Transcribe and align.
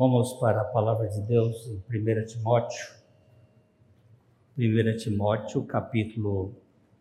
Vamos 0.00 0.32
para 0.40 0.62
a 0.62 0.64
palavra 0.64 1.08
de 1.08 1.20
Deus 1.20 1.66
em 1.66 1.74
1 1.74 2.24
Timóteo. 2.24 2.86
1 4.56 4.96
Timóteo, 4.96 5.62
capítulo 5.66 6.56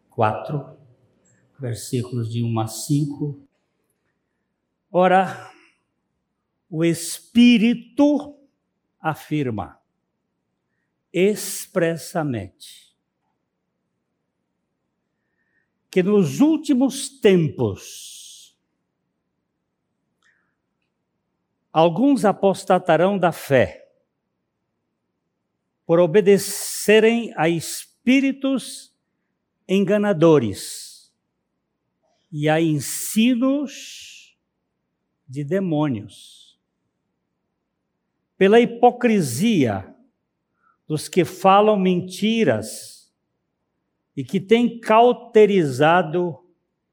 4, 0.10 0.78
versículos 1.57 2.29
de 2.29 2.43
1 2.43 2.59
a 2.59 2.67
5. 2.67 3.39
Ora, 4.91 5.49
o 6.70 6.83
Espírito 6.83 8.36
afirma 9.00 9.79
expressamente 11.13 12.93
que 15.89 16.04
nos 16.04 16.41
últimos 16.41 17.07
tempos 17.21 18.18
Alguns 21.71 22.25
apostatarão 22.25 23.17
da 23.17 23.31
fé 23.31 23.88
por 25.86 26.00
obedecerem 26.00 27.33
a 27.36 27.47
espíritos 27.47 28.96
enganadores 29.68 31.13
e 32.31 32.50
a 32.50 32.59
ensinos 32.59 34.38
de 35.27 35.44
demônios. 35.44 36.59
Pela 38.38 38.59
hipocrisia 38.59 39.95
dos 40.88 41.08
que 41.08 41.23
falam 41.23 41.77
mentiras 41.77 43.13
e 44.17 44.23
que 44.23 44.39
têm 44.39 44.80
cauterizado 44.80 46.38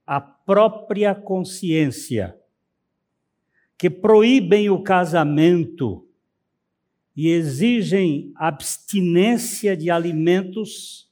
a 0.07 0.21
própria 0.21 1.15
consciência 1.15 2.39
que 3.79 3.91
proíbem 3.91 4.71
o 4.71 4.83
casamento 4.83 6.07
e 7.15 7.29
exigem 7.29 8.33
abstinência 8.37 9.77
de 9.77 9.91
alimentos 9.91 11.11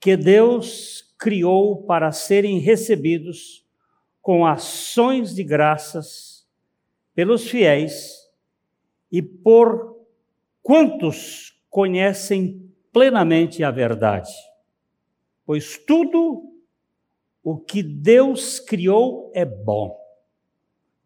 que 0.00 0.16
Deus 0.16 1.14
criou 1.18 1.82
para 1.84 2.12
serem 2.12 2.58
recebidos 2.58 3.64
com 4.20 4.46
ações 4.46 5.34
de 5.34 5.42
graças 5.42 6.46
pelos 7.14 7.48
fiéis 7.48 8.28
e 9.10 9.22
por 9.22 9.96
quantos 10.62 11.58
conhecem 11.70 12.70
plenamente 12.92 13.62
a 13.62 13.70
verdade. 13.70 14.32
Pois 15.44 15.78
tudo 15.78 16.52
o 17.42 17.56
que 17.56 17.82
Deus 17.82 18.58
criou 18.58 19.30
é 19.34 19.44
bom 19.44 20.05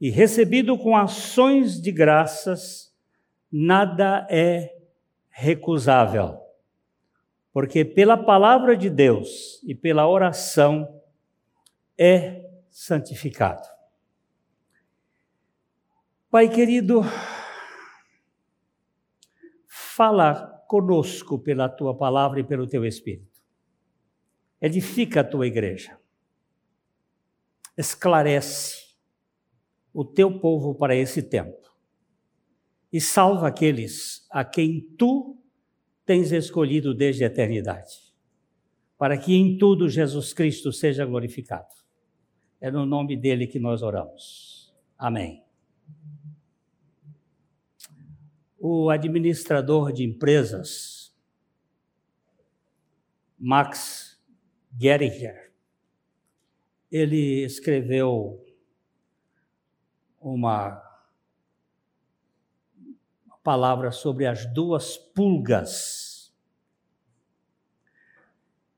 e 0.01 0.09
recebido 0.09 0.79
com 0.79 0.97
ações 0.97 1.81
de 1.81 1.93
graças, 1.93 2.91
nada 3.53 4.27
é 4.31 4.75
recusável. 5.29 6.41
Porque 7.53 7.85
pela 7.85 8.17
palavra 8.17 8.77
de 8.77 8.89
Deus 8.89 9.63
e 9.65 9.75
pela 9.75 10.09
oração 10.09 11.03
é 11.99 12.49
santificado. 12.71 13.69
Pai 16.31 16.49
querido, 16.49 17.03
fala 19.67 20.65
conosco 20.69 21.39
pela 21.39 21.69
tua 21.69 21.95
palavra 21.95 22.41
e 22.41 22.45
pelo 22.45 22.67
teu 22.67 22.87
espírito. 22.87 23.29
Edifica 24.63 25.21
a 25.21 25.25
tua 25.25 25.47
igreja. 25.47 25.99
Esclarece 27.77 28.80
o 29.93 30.05
teu 30.05 30.39
povo 30.39 30.75
para 30.75 30.95
esse 30.95 31.23
tempo. 31.23 31.59
E 32.93 33.01
salva 33.01 33.49
aqueles 33.49 34.27
a 34.31 34.45
quem 34.45 34.81
tu 34.97 35.37
tens 36.05 36.33
escolhido 36.33 36.93
desde 36.93 37.23
a 37.23 37.29
eternidade, 37.29 38.15
para 38.99 39.17
que 39.17 39.35
em 39.35 39.57
tudo 39.57 39.89
Jesus 39.89 40.33
Cristo 40.33 40.73
seja 40.73 41.05
glorificado. 41.05 41.73
É 42.61 42.71
no 42.71 42.85
nome 42.85 43.17
dele 43.17 43.47
que 43.47 43.59
nós 43.59 43.83
oramos. 43.83 44.75
Amém. 44.99 45.43
O 48.59 48.91
administrador 48.91 49.93
de 49.93 50.05
empresas, 50.05 51.15
Max 53.39 54.21
Geringer, 54.79 55.51
ele 56.91 57.45
escreveu 57.45 58.45
uma 60.21 60.83
palavra 63.43 63.91
sobre 63.91 64.27
as 64.27 64.45
duas 64.53 64.97
pulgas. 64.97 66.33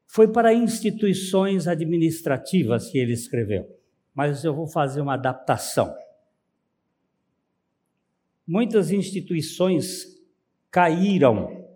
Foi 0.06 0.28
para 0.28 0.54
instituições 0.54 1.66
administrativas 1.66 2.88
que 2.88 2.98
ele 2.98 3.12
escreveu, 3.12 3.66
mas 4.14 4.44
eu 4.44 4.54
vou 4.54 4.66
fazer 4.66 5.00
uma 5.00 5.14
adaptação. 5.14 5.94
Muitas 8.46 8.90
instituições 8.90 10.06
caíram 10.70 11.66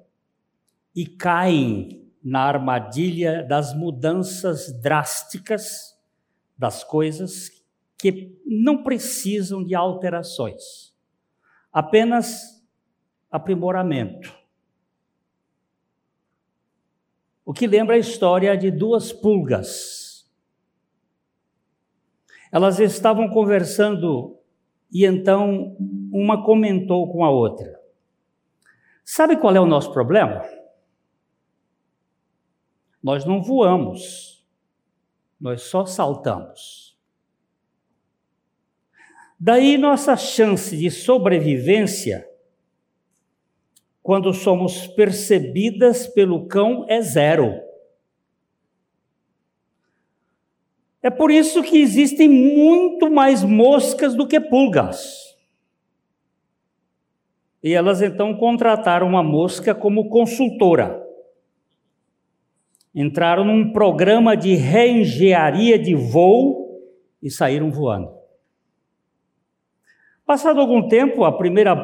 e 0.95 1.07
caem 1.07 2.13
na 2.23 2.41
armadilha 2.41 3.43
das 3.43 3.75
mudanças 3.75 4.73
drásticas 4.81 5.97
das 6.59 6.83
coisas 6.83 7.56
que 7.99 8.39
não 8.45 8.83
precisam 8.83 9.65
de 9.65 9.75
alterações, 9.75 10.95
apenas 11.73 12.57
aprimoramento. 13.31 14.35
O 17.45 17.53
que 17.53 17.67
lembra 17.67 17.95
a 17.95 17.99
história 17.99 18.57
de 18.57 18.71
duas 18.71 19.13
pulgas. 19.13 20.29
Elas 22.51 22.81
estavam 22.81 23.29
conversando 23.29 24.37
e 24.93 25.05
então 25.05 25.77
uma 26.13 26.45
comentou 26.45 27.13
com 27.13 27.25
a 27.25 27.31
outra: 27.31 27.81
Sabe 29.05 29.37
qual 29.37 29.55
é 29.55 29.61
o 29.61 29.67
nosso 29.67 29.93
problema? 29.93 30.43
Nós 33.03 33.25
não 33.25 33.41
voamos, 33.41 34.45
nós 35.41 35.63
só 35.63 35.87
saltamos. 35.87 36.96
Daí 39.39 39.77
nossa 39.77 40.17
chance 40.17 40.75
de 40.75 40.91
sobrevivência, 40.91 42.27
quando 44.03 44.33
somos 44.33 44.87
percebidas 44.87 46.07
pelo 46.07 46.47
cão, 46.47 46.87
é 46.89 47.03
zero. 47.03 47.61
É 51.03 51.11
por 51.11 51.31
isso 51.31 51.63
que 51.63 51.79
existem 51.79 52.29
muito 52.29 53.11
mais 53.11 53.45
moscas 53.45 54.15
do 54.15 54.27
que 54.27 54.41
pulgas. 54.41 55.37
E 57.63 57.75
elas 57.75 58.01
então 58.01 58.35
contrataram 58.37 59.07
uma 59.07 59.23
mosca 59.23 59.75
como 59.75 60.09
consultora. 60.09 61.05
Entraram 62.95 63.45
num 63.45 63.73
programa 63.73 64.37
de 64.37 64.55
reengenharia 64.55 65.79
de 65.79 65.95
voo 65.95 66.81
e 67.23 67.31
saíram 67.31 67.71
voando. 67.71 68.16
Passado 70.27 70.61
algum 70.61 70.89
tempo, 70.89 71.25
a 71.25 71.33
primeira 71.33 71.77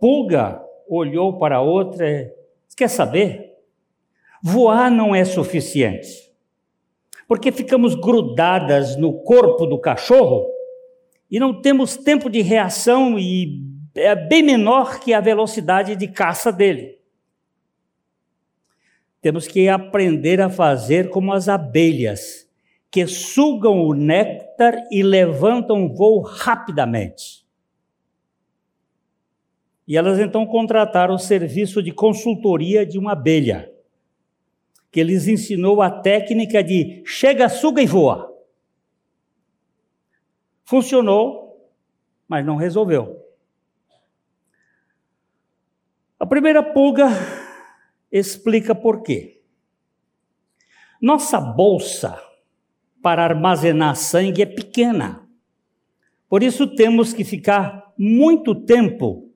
pulga 0.00 0.60
olhou 0.88 1.38
para 1.38 1.56
a 1.56 1.60
outra 1.60 2.10
e 2.10 2.40
Quer 2.80 2.88
saber? 2.88 3.58
Voar 4.42 4.90
não 4.90 5.14
é 5.14 5.22
suficiente, 5.22 6.32
porque 7.28 7.52
ficamos 7.52 7.94
grudadas 7.94 8.96
no 8.96 9.22
corpo 9.22 9.66
do 9.66 9.78
cachorro 9.78 10.46
e 11.30 11.38
não 11.38 11.60
temos 11.60 11.94
tempo 11.98 12.30
de 12.30 12.40
reação 12.40 13.18
e 13.18 13.62
é 13.94 14.16
bem 14.16 14.42
menor 14.42 14.98
que 14.98 15.12
a 15.12 15.20
velocidade 15.20 15.94
de 15.94 16.08
caça 16.08 16.50
dele. 16.50 16.98
Temos 19.20 19.46
que 19.46 19.68
aprender 19.68 20.40
a 20.40 20.48
fazer 20.48 21.10
como 21.10 21.34
as 21.34 21.50
abelhas, 21.50 22.48
que 22.90 23.06
sugam 23.06 23.84
o 23.84 23.92
néctar 23.92 24.74
e 24.90 25.02
levantam 25.02 25.94
voo 25.94 26.22
rapidamente. 26.22 27.39
E 29.90 29.96
elas 29.96 30.20
então 30.20 30.46
contrataram 30.46 31.16
o 31.16 31.18
serviço 31.18 31.82
de 31.82 31.90
consultoria 31.90 32.86
de 32.86 32.96
uma 32.96 33.10
abelha, 33.10 33.74
que 34.88 35.02
lhes 35.02 35.26
ensinou 35.26 35.82
a 35.82 35.90
técnica 35.90 36.62
de 36.62 37.02
chega, 37.04 37.48
suga 37.48 37.82
e 37.82 37.86
voa. 37.86 38.32
Funcionou, 40.62 41.68
mas 42.28 42.46
não 42.46 42.54
resolveu. 42.54 43.20
A 46.20 46.24
primeira 46.24 46.62
pulga 46.62 47.08
explica 48.12 48.76
por 48.76 49.02
quê. 49.02 49.42
Nossa 51.02 51.40
bolsa 51.40 52.16
para 53.02 53.24
armazenar 53.24 53.96
sangue 53.96 54.42
é 54.42 54.46
pequena. 54.46 55.28
Por 56.28 56.44
isso 56.44 56.76
temos 56.76 57.12
que 57.12 57.24
ficar 57.24 57.92
muito 57.98 58.54
tempo 58.54 59.29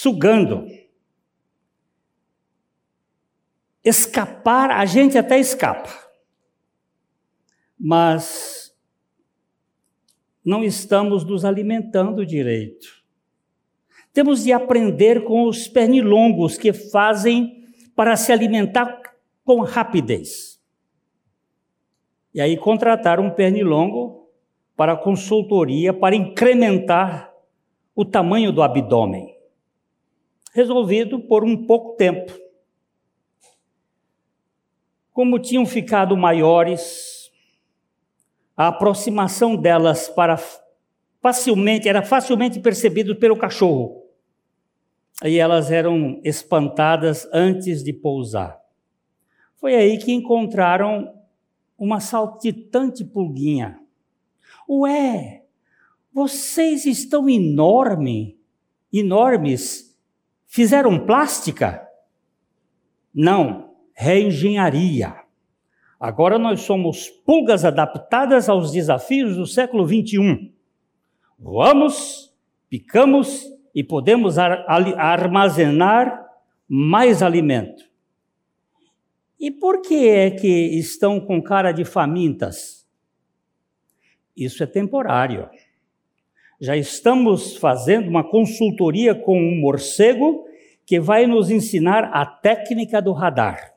sugando. 0.00 0.64
Escapar, 3.84 4.70
a 4.70 4.86
gente 4.86 5.18
até 5.18 5.38
escapa, 5.38 5.90
mas 7.78 8.74
não 10.42 10.64
estamos 10.64 11.22
nos 11.24 11.44
alimentando 11.44 12.24
direito. 12.24 13.04
Temos 14.10 14.44
de 14.44 14.52
aprender 14.52 15.22
com 15.24 15.46
os 15.46 15.68
pernilongos 15.68 16.56
que 16.56 16.72
fazem 16.72 17.66
para 17.94 18.16
se 18.16 18.32
alimentar 18.32 19.02
com 19.44 19.60
rapidez. 19.60 20.58
E 22.32 22.40
aí 22.40 22.56
contratar 22.56 23.20
um 23.20 23.30
pernilongo 23.30 24.30
para 24.74 24.96
consultoria 24.96 25.92
para 25.92 26.16
incrementar 26.16 27.30
o 27.94 28.04
tamanho 28.04 28.50
do 28.50 28.62
abdômen. 28.62 29.29
Resolvido 30.52 31.20
por 31.20 31.44
um 31.44 31.66
pouco 31.66 31.96
tempo. 31.96 32.32
Como 35.12 35.38
tinham 35.38 35.66
ficado 35.66 36.16
maiores, 36.16 37.30
a 38.56 38.68
aproximação 38.68 39.56
delas 39.56 40.08
para 40.08 40.36
facilmente 41.20 41.88
era 41.88 42.02
facilmente 42.02 42.58
percebido 42.60 43.16
pelo 43.16 43.36
cachorro. 43.36 44.02
Aí 45.22 45.38
elas 45.38 45.70
eram 45.70 46.20
espantadas 46.24 47.28
antes 47.32 47.84
de 47.84 47.92
pousar. 47.92 48.58
Foi 49.56 49.74
aí 49.74 49.98
que 49.98 50.12
encontraram 50.12 51.14
uma 51.76 52.00
saltitante 52.00 53.04
pulguinha. 53.04 53.78
Ué, 54.68 55.44
vocês 56.12 56.86
estão 56.86 57.28
enorme, 57.28 58.38
enormes. 58.92 59.89
Fizeram 60.52 61.06
plástica? 61.06 61.86
Não, 63.14 63.72
reengenharia. 63.94 65.14
Agora 65.98 66.40
nós 66.40 66.62
somos 66.62 67.08
pulgas 67.08 67.64
adaptadas 67.64 68.48
aos 68.48 68.72
desafios 68.72 69.36
do 69.36 69.46
século 69.46 69.86
21. 69.86 70.52
Voamos, 71.38 72.34
picamos 72.68 73.44
e 73.72 73.84
podemos 73.84 74.38
armazenar 74.38 76.20
mais 76.68 77.22
alimento. 77.22 77.84
E 79.38 79.52
por 79.52 79.80
que 79.82 80.08
é 80.08 80.32
que 80.32 80.48
estão 80.76 81.20
com 81.20 81.40
cara 81.40 81.70
de 81.70 81.84
famintas? 81.84 82.88
Isso 84.36 84.64
é 84.64 84.66
temporário. 84.66 85.48
Já 86.60 86.76
estamos 86.76 87.56
fazendo 87.56 88.08
uma 88.08 88.22
consultoria 88.22 89.14
com 89.14 89.38
um 89.38 89.58
morcego 89.58 90.44
que 90.84 91.00
vai 91.00 91.26
nos 91.26 91.50
ensinar 91.50 92.10
a 92.12 92.26
técnica 92.26 93.00
do 93.00 93.12
radar. 93.12 93.72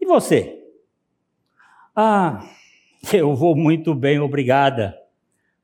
E 0.00 0.06
você? 0.06 0.64
Ah, 1.94 2.44
eu 3.12 3.36
vou 3.36 3.54
muito 3.54 3.94
bem, 3.94 4.18
obrigada. 4.18 4.98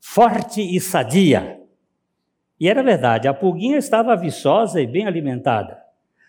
Forte 0.00 0.61
e 0.61 0.81
sadia. 0.81 1.61
E 2.61 2.69
era 2.69 2.82
verdade, 2.82 3.26
a 3.26 3.35
pulguinha 3.35 3.79
estava 3.79 4.17
viçosa 4.17 4.81
e 4.81 4.87
bem 4.87 5.06
alimentada. 5.06 5.82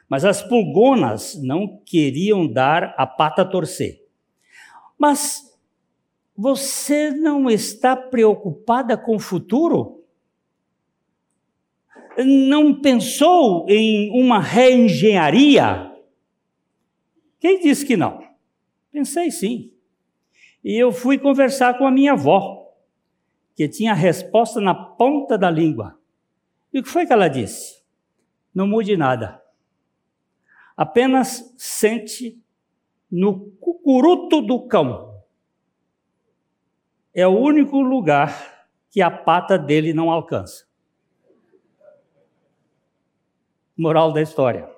Mas 0.10 0.26
as 0.26 0.42
pulgonas 0.42 1.40
não 1.44 1.82
queriam 1.86 2.48
dar 2.48 2.96
a 2.98 3.06
pata 3.06 3.44
a 3.44 3.46
torcer. 3.46 4.02
Mas 4.98 5.45
você 6.38 7.12
não 7.12 7.50
está 7.50 7.96
preocupada 7.96 8.98
com 8.98 9.16
o 9.16 9.20
futuro? 9.20 10.04
Não 12.18 12.82
pensou 12.82 13.66
em 13.70 14.12
uma 14.12 14.40
reengenharia? 14.40 15.92
Quem 17.40 17.60
disse 17.60 17.86
que 17.86 17.96
não? 17.96 18.22
Pensei 18.92 19.32
sim. 19.32 19.72
E 20.64 20.76
eu 20.76 20.92
fui 20.92 21.18
conversar 21.18 21.78
com 21.78 21.86
a 21.86 21.92
minha 21.92 22.14
avó, 22.14 22.74
que 23.56 23.68
tinha 23.70 23.92
a 23.92 23.96
resposta 23.96 24.60
na 24.60 24.74
ponta 24.74 25.38
da 25.38 25.50
língua. 25.50 25.98
E 26.74 26.80
o 26.80 26.84
que 26.84 26.90
foi 26.90 27.06
que 27.06 27.14
ela 27.14 27.30
disse? 27.30 27.82
Não 28.54 28.68
mude 28.68 28.98
nada. 28.98 29.42
Apenas 30.76 31.54
sente 31.58 32.42
no 33.10 33.52
cucuruto 33.62 34.42
do 34.42 34.68
cão. 34.68 35.15
É 37.16 37.26
o 37.26 37.32
único 37.32 37.80
lugar 37.80 38.68
que 38.92 39.02
a 39.02 39.10
pata 39.10 39.58
dele 39.58 39.94
não 39.94 40.12
alcança. 40.12 40.68
Moral 43.78 44.12
da 44.12 44.22
história. 44.22 44.70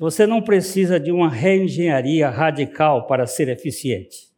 Você 0.00 0.26
não 0.26 0.42
precisa 0.42 0.98
de 0.98 1.12
uma 1.12 1.28
reengenharia 1.30 2.28
radical 2.28 3.06
para 3.06 3.24
ser 3.24 3.48
eficiente. 3.48 4.32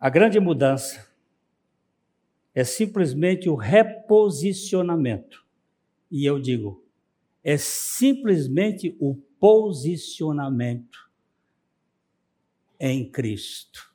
A 0.00 0.08
grande 0.08 0.40
mudança 0.40 1.06
é 2.54 2.64
simplesmente 2.64 3.46
o 3.50 3.54
reposicionamento. 3.54 5.44
E 6.10 6.24
eu 6.24 6.40
digo, 6.40 6.82
é 7.44 7.58
simplesmente 7.58 8.96
o 8.98 9.16
posicionamento 9.38 11.05
em 12.78 13.08
Cristo. 13.08 13.90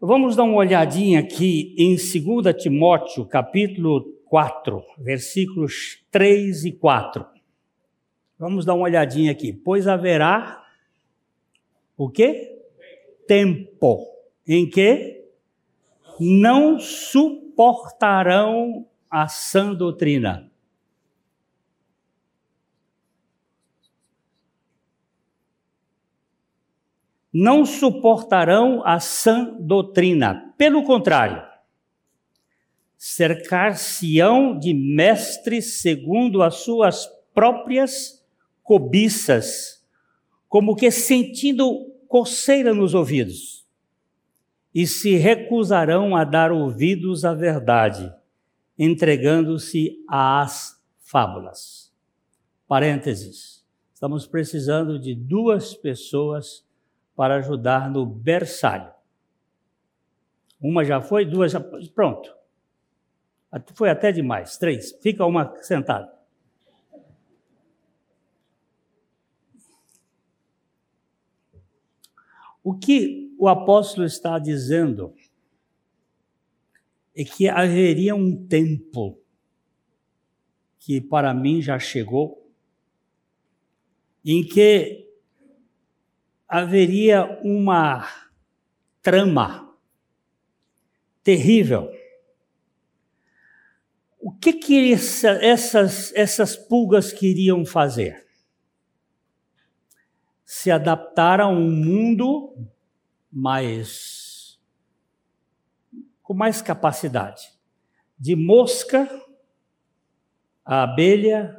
Vamos 0.00 0.34
dar 0.34 0.44
uma 0.44 0.56
olhadinha 0.56 1.20
aqui 1.20 1.74
em 1.76 1.94
2 1.94 2.62
Timóteo, 2.62 3.26
capítulo 3.26 4.04
4, 4.24 4.82
versículos 4.98 6.02
3 6.10 6.64
e 6.64 6.72
4. 6.72 7.26
Vamos 8.38 8.64
dar 8.64 8.74
uma 8.74 8.84
olhadinha 8.84 9.32
aqui. 9.32 9.52
Pois 9.52 9.86
haverá 9.86 10.64
o 11.98 12.08
quê? 12.08 12.58
Tempo 13.26 14.06
em 14.46 14.68
que 14.68 15.22
não 16.18 16.78
suportarão 16.78 18.86
a 19.10 19.28
sã 19.28 19.74
doutrina. 19.74 20.50
Não 27.32 27.64
suportarão 27.64 28.82
a 28.84 28.98
sã 28.98 29.56
doutrina. 29.60 30.52
Pelo 30.58 30.82
contrário, 30.84 31.42
cercar-se-ão 32.96 34.58
de 34.58 34.74
mestres 34.74 35.80
segundo 35.80 36.42
as 36.42 36.56
suas 36.56 37.06
próprias 37.32 38.24
cobiças, 38.62 39.84
como 40.48 40.74
que 40.74 40.90
sentindo 40.90 41.86
coceira 42.06 42.74
nos 42.74 42.92
ouvidos 42.92 43.60
e 44.74 44.86
se 44.86 45.16
recusarão 45.16 46.14
a 46.14 46.24
dar 46.24 46.52
ouvidos 46.52 47.24
à 47.24 47.34
verdade, 47.34 48.12
entregando-se 48.78 50.04
às 50.08 50.80
fábulas. 50.98 51.92
Parênteses. 52.68 53.64
Estamos 53.92 54.26
precisando 54.26 54.98
de 54.98 55.14
duas 55.14 55.74
pessoas 55.74 56.64
para 57.20 57.36
ajudar 57.36 57.90
no 57.90 58.06
berçário. 58.06 58.90
Uma 60.58 60.82
já 60.86 61.02
foi, 61.02 61.26
duas 61.26 61.52
já. 61.52 61.60
Pronto. 61.94 62.34
Foi 63.74 63.90
até 63.90 64.10
demais. 64.10 64.56
Três. 64.56 64.92
Fica 65.02 65.26
uma 65.26 65.54
sentada. 65.58 66.10
O 72.64 72.72
que 72.72 73.36
o 73.38 73.48
apóstolo 73.48 74.06
está 74.06 74.38
dizendo 74.38 75.14
é 77.14 77.22
que 77.22 77.50
haveria 77.50 78.14
um 78.16 78.46
tempo 78.46 79.20
que 80.78 81.02
para 81.02 81.34
mim 81.34 81.60
já 81.60 81.78
chegou, 81.78 82.50
em 84.24 84.42
que 84.42 85.09
haveria 86.50 87.40
uma 87.44 88.08
trama 89.00 89.72
terrível. 91.22 91.88
O 94.18 94.32
que, 94.32 94.54
que 94.54 94.92
essa, 94.92 95.30
essas, 95.30 96.12
essas 96.12 96.56
pulgas 96.56 97.12
queriam 97.12 97.64
fazer? 97.64 98.26
Se 100.44 100.72
adaptar 100.72 101.40
a 101.40 101.46
um 101.46 101.70
mundo 101.70 102.52
mais 103.32 104.58
com 106.20 106.34
mais 106.34 106.60
capacidade. 106.60 107.52
De 108.18 108.34
mosca, 108.34 109.08
a 110.64 110.82
abelha, 110.82 111.56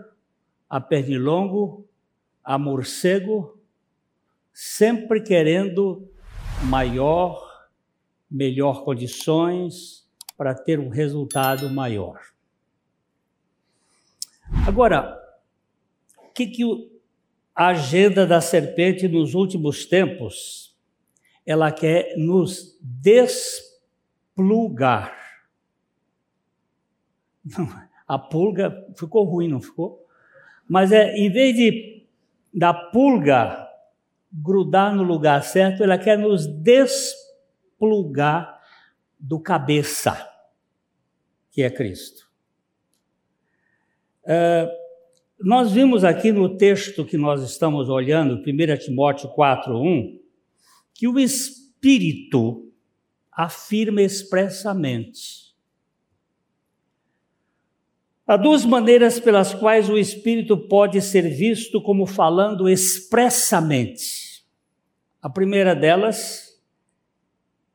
a 0.69 0.81
pernilongo, 0.81 1.89
a 2.43 2.57
morcego, 2.57 3.60
sempre 4.53 5.21
querendo 5.21 6.09
maior 6.63 7.51
melhor 8.31 8.85
condições 8.85 10.09
para 10.37 10.55
ter 10.55 10.79
um 10.79 10.87
resultado 10.87 11.69
maior. 11.69 12.17
Agora, 14.65 15.19
o 16.17 16.29
que, 16.33 16.47
que 16.47 16.63
a 17.53 17.67
agenda 17.67 18.25
da 18.25 18.39
serpente 18.39 19.05
nos 19.09 19.33
últimos 19.33 19.85
tempos? 19.85 20.73
Ela 21.45 21.71
quer 21.71 22.15
nos 22.17 22.79
desplugar. 22.81 23.59
A 28.07 28.17
pulga 28.17 28.87
ficou 28.95 29.25
ruim, 29.25 29.49
não 29.49 29.59
ficou? 29.61 30.07
Mas 30.67 30.91
é, 30.91 31.15
em 31.15 31.31
vez 31.31 31.55
de 31.55 32.07
da 32.53 32.73
pulga 32.73 33.70
grudar 34.31 34.95
no 34.95 35.03
lugar 35.03 35.43
certo, 35.43 35.83
ela 35.83 35.97
quer 35.97 36.17
nos 36.17 36.47
desplugar 36.47 37.29
do 39.19 39.39
cabeça, 39.39 40.27
que 41.51 41.61
é 41.61 41.69
Cristo. 41.69 42.29
É, 44.25 44.69
nós 45.39 45.71
vimos 45.71 46.03
aqui 46.03 46.31
no 46.31 46.55
texto 46.55 47.03
que 47.03 47.17
nós 47.17 47.43
estamos 47.43 47.89
olhando, 47.89 48.35
1 48.35 48.77
Timóteo 48.77 49.29
4,1, 49.29 50.19
que 50.93 51.07
o 51.07 51.19
Espírito 51.19 52.71
afirma 53.31 54.01
expressamente. 54.01 55.50
Há 58.31 58.37
duas 58.37 58.63
maneiras 58.63 59.19
pelas 59.19 59.53
quais 59.53 59.89
o 59.89 59.97
Espírito 59.97 60.55
pode 60.55 61.01
ser 61.01 61.23
visto 61.23 61.81
como 61.81 62.05
falando 62.05 62.69
expressamente. 62.69 64.45
A 65.21 65.29
primeira 65.29 65.75
delas 65.75 66.57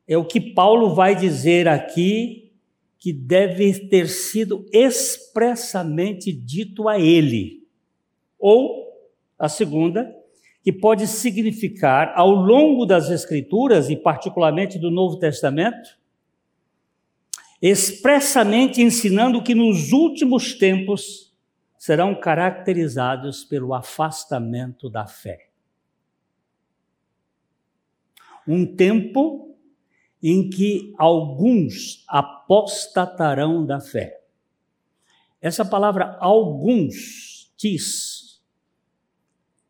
é 0.07 0.17
o 0.17 0.25
que 0.25 0.41
Paulo 0.41 0.95
vai 0.95 1.13
dizer 1.13 1.67
aqui 1.67 2.51
que 2.97 3.13
deve 3.13 3.87
ter 3.87 4.07
sido 4.07 4.65
expressamente 4.73 6.33
dito 6.33 6.89
a 6.89 6.99
ele. 6.99 7.61
Ou, 8.39 8.83
a 9.37 9.47
segunda, 9.47 10.11
que 10.63 10.73
pode 10.73 11.05
significar, 11.05 12.13
ao 12.15 12.31
longo 12.31 12.83
das 12.83 13.11
Escrituras, 13.11 13.91
e 13.91 13.95
particularmente 13.95 14.79
do 14.79 14.89
Novo 14.89 15.19
Testamento, 15.19 15.99
expressamente 17.61 18.81
ensinando 18.81 19.43
que 19.43 19.55
nos 19.55 19.91
últimos 19.91 20.53
tempos 20.53 21.35
serão 21.77 22.19
caracterizados 22.19 23.43
pelo 23.43 23.73
afastamento 23.73 24.89
da 24.89 25.07
fé. 25.07 25.49
Um 28.47 28.65
tempo 28.75 29.55
em 30.21 30.49
que 30.49 30.93
alguns 30.97 32.03
apostatarão 32.07 33.65
da 33.65 33.79
fé. 33.79 34.21
Essa 35.39 35.63
palavra 35.63 36.17
alguns, 36.19 37.53
tis, 37.55 38.41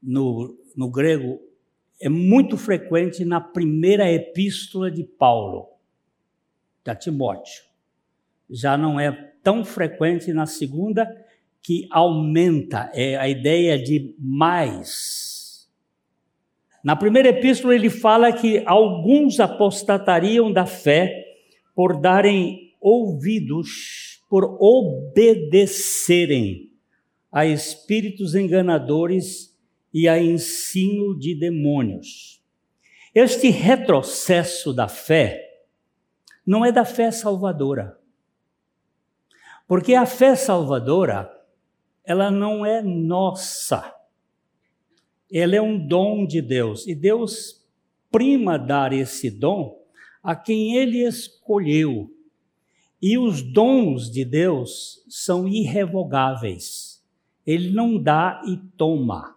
no, 0.01 0.57
no 0.75 0.89
grego, 0.89 1.41
é 1.99 2.07
muito 2.07 2.57
frequente 2.57 3.25
na 3.25 3.41
primeira 3.41 4.11
epístola 4.11 4.89
de 4.89 5.03
Paulo, 5.03 5.69
da 6.83 6.95
Timóteo. 6.95 7.66
Já 8.49 8.77
não 8.77 8.99
é 8.99 9.11
tão 9.43 9.63
frequente 9.63 10.31
na 10.33 10.45
segunda, 10.45 11.07
que 11.61 11.87
aumenta, 11.91 12.89
é 12.93 13.17
a 13.17 13.27
ideia 13.27 13.77
de 13.77 14.15
mais 14.19 15.37
na 16.87 16.95
primeira 16.95 17.27
epístola, 17.29 17.75
ele 17.75 17.89
fala 17.89 18.31
que 18.31 18.63
alguns 18.65 19.41
apostatariam 19.41 20.53
da 20.53 20.65
fé 20.65 21.25
por 21.75 21.99
darem 21.99 22.73
ouvidos, 22.79 24.23
por 24.29 24.57
obedecerem 24.57 25.91
a 27.29 27.45
espíritos 27.45 28.35
enganadores 28.35 29.53
e 29.93 30.07
a 30.07 30.17
ensino 30.17 31.19
de 31.19 31.35
demônios. 31.35 32.41
Este 33.13 33.49
retrocesso 33.49 34.73
da 34.73 34.87
fé 34.87 35.43
não 36.45 36.63
é 36.63 36.71
da 36.71 36.85
fé 36.85 37.11
salvadora. 37.11 37.97
Porque 39.67 39.93
a 39.93 40.05
fé 40.05 40.35
salvadora, 40.35 41.29
ela 42.05 42.31
não 42.31 42.65
é 42.65 42.81
nossa 42.81 43.97
ele 45.29 45.55
é 45.55 45.61
um 45.61 45.77
dom 45.77 46.25
de 46.25 46.41
Deus 46.41 46.87
e 46.87 46.95
Deus 46.95 47.65
prima 48.09 48.57
dar 48.57 48.93
esse 48.93 49.29
dom 49.29 49.77
a 50.23 50.35
quem 50.35 50.75
ele 50.75 51.05
escolheu. 51.05 52.09
E 53.01 53.17
os 53.17 53.41
dons 53.41 54.09
de 54.09 54.25
Deus 54.25 55.03
são 55.07 55.47
irrevogáveis. 55.47 57.05
Ele 57.45 57.71
não 57.71 58.01
dá 58.01 58.41
e 58.47 58.57
toma. 58.75 59.35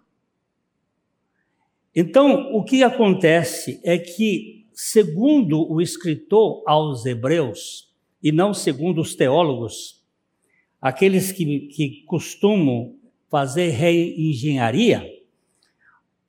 Então, 1.95 2.55
o 2.55 2.65
que 2.65 2.83
acontece 2.83 3.81
é 3.85 3.99
que, 3.99 4.67
segundo 4.73 5.71
o 5.71 5.81
escritor 5.81 6.63
aos 6.67 7.05
Hebreus, 7.05 7.93
e 8.23 8.31
não 8.33 8.55
segundo 8.55 9.01
os 9.01 9.15
teólogos, 9.15 10.00
aqueles 10.81 11.31
que, 11.33 11.61
que 11.69 12.03
costumam 12.07 12.95
fazer 13.29 13.71
reengenharia, 13.71 15.07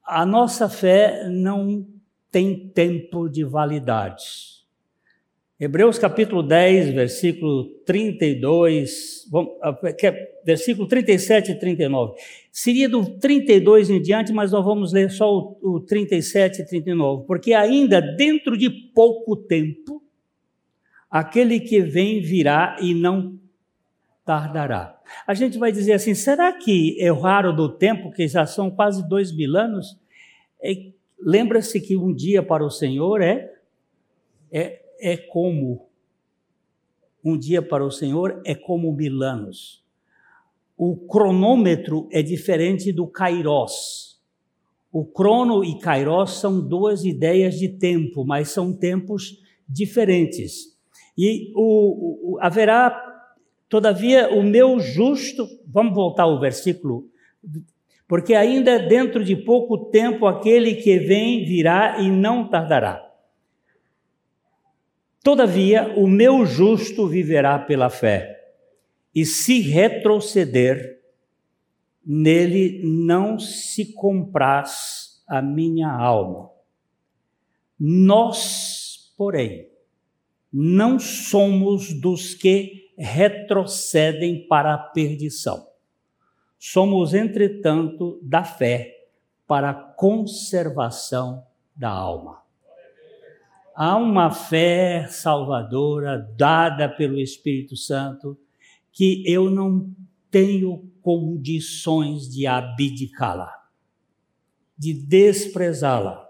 a 0.05 0.25
nossa 0.25 0.67
fé 0.67 1.27
não 1.29 1.85
tem 2.29 2.67
tempo 2.69 3.29
de 3.29 3.43
validade. 3.43 4.51
Hebreus 5.59 5.99
capítulo 5.99 6.41
10, 6.41 6.93
versículo 6.93 7.65
32, 7.85 9.27
vamos, 9.29 9.51
ah, 9.61 9.77
versículo 10.43 10.87
37 10.87 11.51
e 11.51 11.59
39. 11.59 12.19
Seria 12.51 12.89
do 12.89 13.05
32 13.19 13.91
em 13.91 14.01
diante, 14.01 14.33
mas 14.33 14.51
nós 14.51 14.65
vamos 14.65 14.91
ler 14.91 15.11
só 15.11 15.31
o, 15.31 15.75
o 15.75 15.79
37 15.79 16.63
e 16.63 16.65
39, 16.65 17.25
porque 17.27 17.53
ainda 17.53 18.01
dentro 18.01 18.57
de 18.57 18.69
pouco 18.69 19.35
tempo, 19.35 20.01
aquele 21.11 21.59
que 21.59 21.79
vem 21.79 22.21
virá 22.21 22.77
e 22.81 22.95
não 22.95 23.39
tardará. 24.31 24.97
A 25.27 25.33
gente 25.33 25.57
vai 25.57 25.73
dizer 25.73 25.93
assim: 25.93 26.15
será 26.15 26.53
que 26.53 26.95
é 27.01 27.11
raro 27.11 27.51
do 27.53 27.67
tempo, 27.67 28.11
que 28.11 28.27
já 28.27 28.45
são 28.45 28.71
quase 28.71 29.07
dois 29.09 29.35
mil 29.35 29.57
anos? 29.57 29.99
É, 30.63 30.91
Lembra-se 31.23 31.79
que 31.79 31.95
um 31.95 32.13
dia 32.13 32.41
para 32.41 32.65
o 32.65 32.69
Senhor 32.71 33.21
é, 33.21 33.53
é, 34.51 34.81
é 34.99 35.17
como. 35.17 35.87
Um 37.23 37.37
dia 37.37 37.61
para 37.61 37.85
o 37.85 37.91
Senhor 37.91 38.41
é 38.43 38.55
como 38.55 38.91
mil 38.91 39.21
anos. 39.21 39.85
O 40.75 40.95
cronômetro 40.95 42.07
é 42.11 42.23
diferente 42.23 42.91
do 42.91 43.05
kairos. 43.05 44.19
O 44.91 45.05
crono 45.05 45.63
e 45.63 45.77
kairos 45.77 46.39
são 46.39 46.59
duas 46.59 47.05
ideias 47.05 47.59
de 47.59 47.69
tempo, 47.69 48.25
mas 48.25 48.49
são 48.49 48.73
tempos 48.73 49.37
diferentes. 49.69 50.75
E 51.15 51.51
o, 51.55 52.33
o, 52.33 52.39
haverá, 52.41 53.10
todavia, 53.71 54.29
o 54.29 54.43
meu 54.43 54.79
justo. 54.79 55.47
Vamos 55.65 55.95
voltar 55.95 56.23
ao 56.23 56.39
versículo 56.39 57.09
porque 58.11 58.33
ainda 58.33 58.77
dentro 58.77 59.23
de 59.23 59.37
pouco 59.37 59.85
tempo 59.85 60.27
aquele 60.27 60.75
que 60.75 60.99
vem 60.99 61.45
virá 61.45 62.01
e 62.01 62.11
não 62.11 62.49
tardará. 62.49 63.09
Todavia, 65.23 65.93
o 65.95 66.05
meu 66.09 66.45
justo 66.45 67.07
viverá 67.07 67.57
pela 67.57 67.89
fé, 67.89 68.51
e 69.15 69.25
se 69.25 69.61
retroceder, 69.61 70.99
nele 72.05 72.81
não 72.83 73.39
se 73.39 73.93
compraz 73.93 75.23
a 75.25 75.41
minha 75.41 75.89
alma. 75.89 76.49
Nós, 77.79 79.13
porém, 79.17 79.69
não 80.51 80.99
somos 80.99 81.93
dos 81.93 82.33
que 82.33 82.80
retrocedem 83.01 84.47
para 84.47 84.73
a 84.73 84.77
perdição 84.77 85.71
Somos, 86.63 87.15
entretanto, 87.15 88.19
da 88.21 88.43
fé 88.43 89.07
para 89.47 89.71
a 89.71 89.73
conservação 89.73 91.43
da 91.75 91.89
alma. 91.89 92.43
Há 93.75 93.97
uma 93.97 94.29
fé 94.29 95.07
salvadora 95.07 96.19
dada 96.37 96.87
pelo 96.87 97.19
Espírito 97.19 97.75
Santo 97.75 98.37
que 98.91 99.23
eu 99.25 99.49
não 99.49 99.91
tenho 100.29 100.87
condições 101.01 102.29
de 102.29 102.45
abdicá-la, 102.45 103.51
de 104.77 104.93
desprezá-la. 104.93 106.29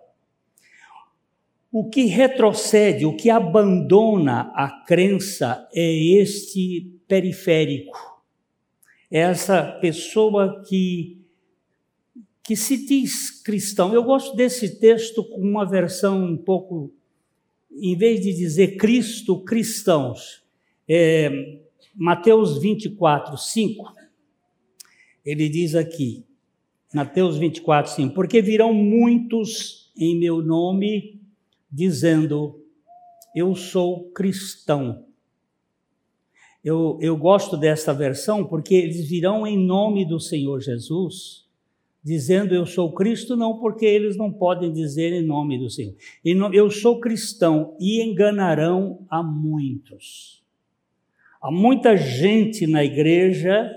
O 1.72 1.90
que 1.90 2.06
retrocede, 2.06 3.06
o 3.06 3.16
que 3.16 3.30
abandona 3.30 4.52
a 4.56 4.84
crença 4.86 5.68
é 5.74 5.94
este 6.20 7.00
periférico 7.08 8.12
essa 9.12 9.64
pessoa 9.82 10.64
que 10.64 11.20
que 12.44 12.56
se 12.56 12.86
diz 12.88 13.30
cristão. 13.44 13.94
Eu 13.94 14.04
gosto 14.04 14.36
desse 14.36 14.80
texto 14.80 15.24
com 15.24 15.42
uma 15.42 15.64
versão 15.64 16.24
um 16.24 16.36
pouco 16.36 16.92
em 17.72 17.96
vez 17.96 18.20
de 18.20 18.34
dizer 18.34 18.78
Cristo, 18.78 19.44
cristãos. 19.44 20.44
É, 20.90 21.60
Mateus 21.96 22.60
24, 22.60 23.38
5, 23.38 23.94
ele 25.24 25.48
diz 25.50 25.76
aqui, 25.76 26.26
Mateus 26.94 27.38
24, 27.38 27.92
5, 27.92 28.14
porque 28.14 28.42
virão 28.42 28.74
muitos 28.74 29.92
em 29.96 30.18
meu 30.18 30.42
nome, 30.42 31.21
dizendo, 31.72 32.60
eu 33.36 33.56
sou 33.56 34.12
cristão. 34.12 35.06
Eu, 36.64 36.98
eu 37.02 37.18
gosto 37.18 37.58
desta 37.58 37.94
versão 37.94 38.46
porque 38.46 38.76
eles 38.76 39.08
virão 39.08 39.48
em 39.48 39.58
nome 39.58 40.06
do 40.06 40.20
Senhor 40.20 40.60
Jesus, 40.60 41.48
dizendo 42.04 42.54
eu 42.54 42.66
sou 42.66 42.94
Cristo, 42.94 43.36
não 43.36 43.58
porque 43.58 43.86
eles 43.86 44.18
não 44.18 44.32
podem 44.32 44.72
dizer 44.72 45.14
em 45.14 45.26
nome 45.26 45.58
do 45.58 45.70
Senhor. 45.70 45.96
Eu 46.54 46.70
sou 46.70 47.00
cristão 47.00 47.76
e 47.80 48.04
enganarão 48.04 49.06
a 49.10 49.24
muitos. 49.24 50.44
Há 51.42 51.52
muita 51.52 51.98
gente 51.98 52.68
na 52.68 52.84
igreja 52.84 53.72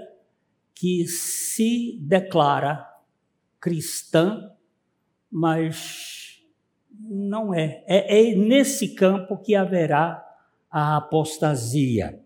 que 0.75 1.07
se 1.07 1.99
declara 2.03 2.87
cristã, 3.59 4.51
mas 5.31 6.24
não 7.09 7.55
é. 7.55 7.83
é. 7.87 8.31
É 8.31 8.35
nesse 8.35 8.95
campo 8.95 9.37
que 9.37 9.55
haverá 9.55 10.25
a 10.71 10.97
apostasia. 10.97 12.21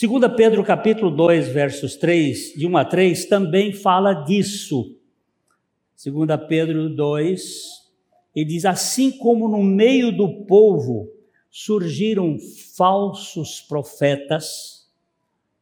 2 0.00 0.34
Pedro 0.36 0.64
capítulo 0.64 1.10
2, 1.10 1.48
versos 1.48 1.96
3, 1.96 2.54
de 2.56 2.66
1 2.66 2.76
a 2.76 2.84
3, 2.84 3.26
também 3.26 3.72
fala 3.72 4.14
disso. 4.24 4.96
2 6.02 6.28
Pedro 6.48 6.88
2, 6.88 7.42
ele 8.34 8.46
diz, 8.46 8.64
assim 8.64 9.10
como 9.10 9.48
no 9.48 9.62
meio 9.62 10.10
do 10.10 10.46
povo 10.46 11.08
surgiram 11.50 12.38
falsos 12.74 13.60
profetas, 13.60 14.88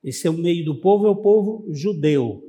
esse 0.03 0.27
é 0.27 0.31
o 0.31 0.35
meio 0.35 0.65
do 0.65 0.81
povo, 0.81 1.07
é 1.07 1.11
o 1.11 1.17
povo 1.17 1.67
judeu, 1.73 2.41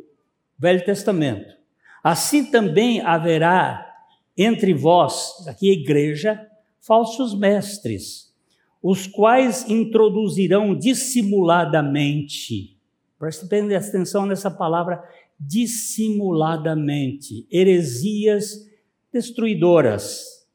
Velho 0.57 0.85
Testamento. 0.85 1.57
Assim 2.03 2.45
também 2.49 3.01
haverá 3.01 3.90
entre 4.37 4.73
vós, 4.73 5.45
aqui 5.47 5.69
a 5.69 5.73
igreja, 5.73 6.47
falsos 6.79 7.37
mestres, 7.37 8.33
os 8.81 9.05
quais 9.05 9.69
introduzirão 9.69 10.73
dissimuladamente, 10.75 12.77
preste 13.19 13.45
atenção 13.45 14.25
nessa 14.25 14.49
palavra, 14.49 15.03
dissimuladamente, 15.39 17.45
heresias 17.51 18.67
destruidoras, 19.13 20.47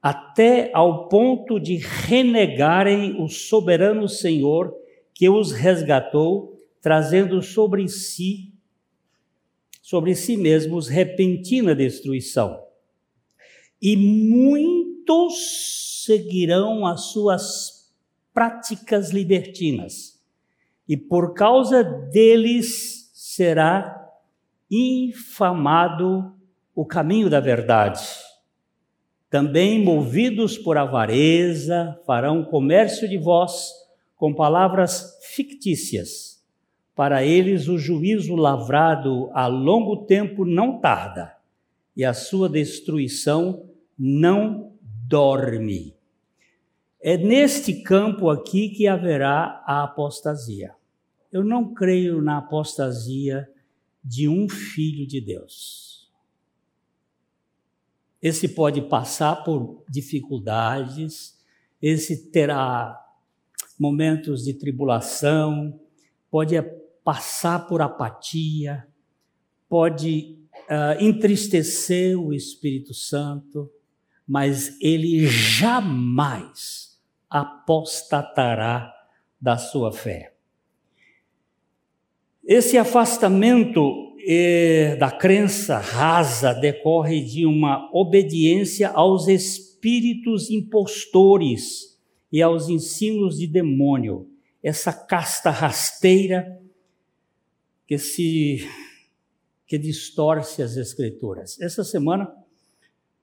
até 0.00 0.70
ao 0.74 1.08
ponto 1.08 1.58
de 1.58 1.74
renegarem 1.76 3.20
o 3.22 3.28
soberano 3.28 4.08
Senhor 4.08 4.72
que 5.14 5.28
os 5.28 5.52
resgatou, 5.52 6.58
trazendo 6.80 7.42
sobre 7.42 7.88
si 7.88 8.52
sobre 9.82 10.14
si 10.14 10.38
mesmos 10.38 10.88
repentina 10.88 11.74
destruição. 11.74 12.71
E 13.82 13.96
muitos 13.96 16.04
seguirão 16.04 16.86
as 16.86 17.06
suas 17.06 17.92
práticas 18.32 19.10
libertinas, 19.10 20.22
e 20.88 20.96
por 20.96 21.34
causa 21.34 21.82
deles 21.82 23.10
será 23.12 24.08
infamado 24.70 26.32
o 26.74 26.86
caminho 26.86 27.28
da 27.28 27.40
verdade. 27.40 28.02
Também, 29.28 29.82
movidos 29.82 30.56
por 30.56 30.78
avareza, 30.78 32.00
farão 32.06 32.44
comércio 32.44 33.08
de 33.08 33.18
vós 33.18 33.70
com 34.16 34.32
palavras 34.32 35.18
fictícias 35.34 36.32
para 36.94 37.24
eles 37.24 37.68
o 37.68 37.78
juízo 37.78 38.36
lavrado 38.36 39.30
a 39.32 39.46
longo 39.46 40.04
tempo 40.04 40.44
não 40.44 40.78
tarda, 40.78 41.34
e 41.96 42.04
a 42.04 42.14
sua 42.14 42.48
destruição 42.48 43.68
não 43.98 44.72
dorme. 45.06 45.94
É 47.00 47.16
neste 47.16 47.82
campo 47.82 48.30
aqui 48.30 48.68
que 48.68 48.86
haverá 48.86 49.62
a 49.66 49.82
apostasia. 49.82 50.74
Eu 51.32 51.42
não 51.42 51.74
creio 51.74 52.22
na 52.22 52.38
apostasia 52.38 53.48
de 54.04 54.28
um 54.28 54.48
filho 54.48 55.06
de 55.06 55.20
Deus. 55.20 56.10
Esse 58.20 58.48
pode 58.48 58.82
passar 58.82 59.42
por 59.42 59.84
dificuldades, 59.88 61.38
esse 61.80 62.30
terá 62.30 62.96
momentos 63.78 64.44
de 64.44 64.54
tribulação, 64.54 65.80
pode 66.30 66.54
passar 67.02 67.66
por 67.66 67.82
apatia, 67.82 68.86
pode 69.68 70.38
uh, 70.70 71.02
entristecer 71.02 72.16
o 72.16 72.32
Espírito 72.32 72.94
Santo, 72.94 73.68
mas 74.32 74.78
ele 74.80 75.26
jamais 75.26 76.98
apostatará 77.28 78.90
da 79.38 79.58
sua 79.58 79.92
fé. 79.92 80.32
Esse 82.42 82.78
afastamento 82.78 84.16
eh, 84.26 84.96
da 84.96 85.10
crença 85.10 85.76
rasa 85.76 86.54
decorre 86.54 87.20
de 87.22 87.44
uma 87.44 87.90
obediência 87.92 88.88
aos 88.88 89.28
espíritos 89.28 90.48
impostores 90.48 92.00
e 92.32 92.40
aos 92.40 92.70
ensinos 92.70 93.36
de 93.36 93.46
demônio. 93.46 94.30
Essa 94.62 94.94
casta 94.94 95.50
rasteira 95.50 96.58
que 97.86 97.98
se 97.98 98.66
que 99.66 99.76
distorce 99.76 100.62
as 100.62 100.78
escrituras. 100.78 101.60
Essa 101.60 101.84
semana 101.84 102.34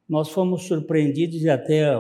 nós 0.10 0.30
fomos 0.30 0.64
surpreendidos 0.64 1.44
e 1.44 1.50
até 1.50 1.96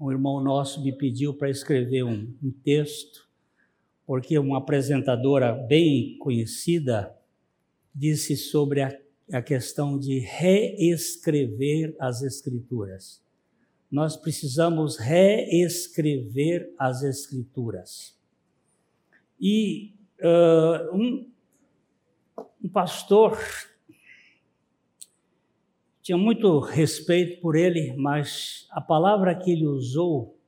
um 0.00 0.10
irmão 0.10 0.42
nosso 0.42 0.82
me 0.82 0.92
pediu 0.92 1.34
para 1.34 1.50
escrever 1.50 2.02
um, 2.04 2.34
um 2.42 2.50
texto, 2.50 3.28
porque 4.06 4.38
uma 4.38 4.58
apresentadora 4.58 5.52
bem 5.52 6.16
conhecida 6.18 7.14
disse 7.94 8.34
sobre 8.34 8.80
a, 8.80 8.98
a 9.32 9.42
questão 9.42 9.98
de 9.98 10.20
reescrever 10.20 11.94
as 12.00 12.22
escrituras. 12.22 13.22
Nós 13.90 14.16
precisamos 14.16 14.96
reescrever 14.96 16.72
as 16.78 17.02
escrituras. 17.02 18.16
E 19.40 19.94
uh, 20.20 20.96
um, 20.96 21.30
um 22.64 22.68
pastor, 22.68 23.38
tinha 26.06 26.16
muito 26.16 26.58
respeito 26.60 27.40
por 27.40 27.56
ele, 27.56 27.92
mas 27.96 28.68
a 28.70 28.80
palavra 28.80 29.34
que 29.34 29.50
ele 29.50 29.66
usou 29.66 30.38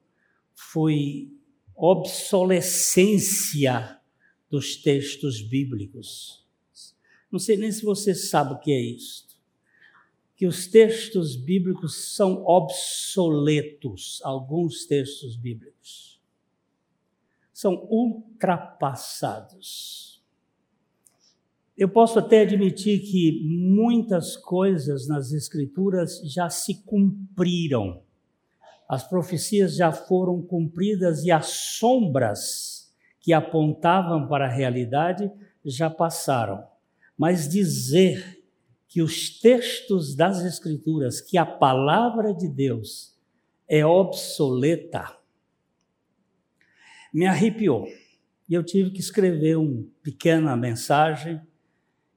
foi 0.54 1.32
obsolescência 1.74 4.00
dos 4.48 4.76
textos 4.76 5.42
bíblicos. 5.42 6.46
Não 7.28 7.40
sei 7.40 7.56
nem 7.56 7.72
se 7.72 7.84
você 7.84 8.14
sabe 8.14 8.54
o 8.54 8.60
que 8.60 8.70
é 8.70 8.80
isso. 8.80 9.26
Que 10.36 10.46
os 10.46 10.68
textos 10.68 11.34
bíblicos 11.34 12.14
são 12.14 12.46
obsoletos, 12.46 14.20
alguns 14.22 14.86
textos 14.86 15.36
bíblicos. 15.36 16.22
São 17.52 17.84
ultrapassados 17.90 20.07
eu 21.78 21.88
posso 21.88 22.18
até 22.18 22.40
admitir 22.40 22.98
que 23.00 23.40
muitas 23.44 24.36
coisas 24.36 25.06
nas 25.06 25.32
Escrituras 25.32 26.20
já 26.24 26.50
se 26.50 26.82
cumpriram. 26.82 28.02
As 28.88 29.08
profecias 29.08 29.76
já 29.76 29.92
foram 29.92 30.42
cumpridas 30.42 31.22
e 31.22 31.30
as 31.30 31.46
sombras 31.46 32.92
que 33.20 33.32
apontavam 33.32 34.26
para 34.26 34.46
a 34.46 34.52
realidade 34.52 35.30
já 35.64 35.88
passaram. 35.88 36.66
Mas 37.16 37.48
dizer 37.48 38.42
que 38.88 39.00
os 39.00 39.38
textos 39.38 40.16
das 40.16 40.44
Escrituras, 40.44 41.20
que 41.20 41.38
a 41.38 41.46
palavra 41.46 42.34
de 42.34 42.48
Deus 42.48 43.16
é 43.68 43.86
obsoleta, 43.86 45.16
me 47.14 47.24
arrepiou. 47.24 47.86
E 48.48 48.54
eu 48.54 48.64
tive 48.64 48.90
que 48.90 49.00
escrever 49.00 49.58
uma 49.58 49.84
pequena 50.02 50.56
mensagem 50.56 51.40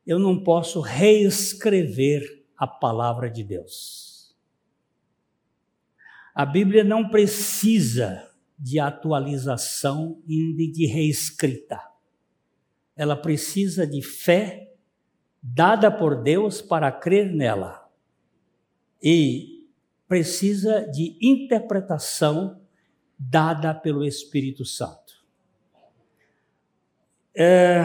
eu 0.05 0.17
não 0.17 0.43
posso 0.43 0.81
reescrever 0.81 2.43
a 2.57 2.67
palavra 2.67 3.29
de 3.29 3.43
Deus. 3.43 4.35
A 6.33 6.45
Bíblia 6.45 6.83
não 6.83 7.09
precisa 7.09 8.29
de 8.57 8.79
atualização 8.79 10.21
e 10.27 10.71
de 10.71 10.85
reescrita. 10.85 11.81
Ela 12.95 13.15
precisa 13.15 13.85
de 13.85 14.01
fé 14.01 14.71
dada 15.41 15.91
por 15.91 16.21
Deus 16.21 16.61
para 16.61 16.91
crer 16.91 17.33
nela. 17.33 17.89
E 19.01 19.67
precisa 20.07 20.81
de 20.81 21.17
interpretação 21.21 22.61
dada 23.17 23.73
pelo 23.73 24.05
Espírito 24.05 24.63
Santo. 24.63 25.25
É, 27.35 27.83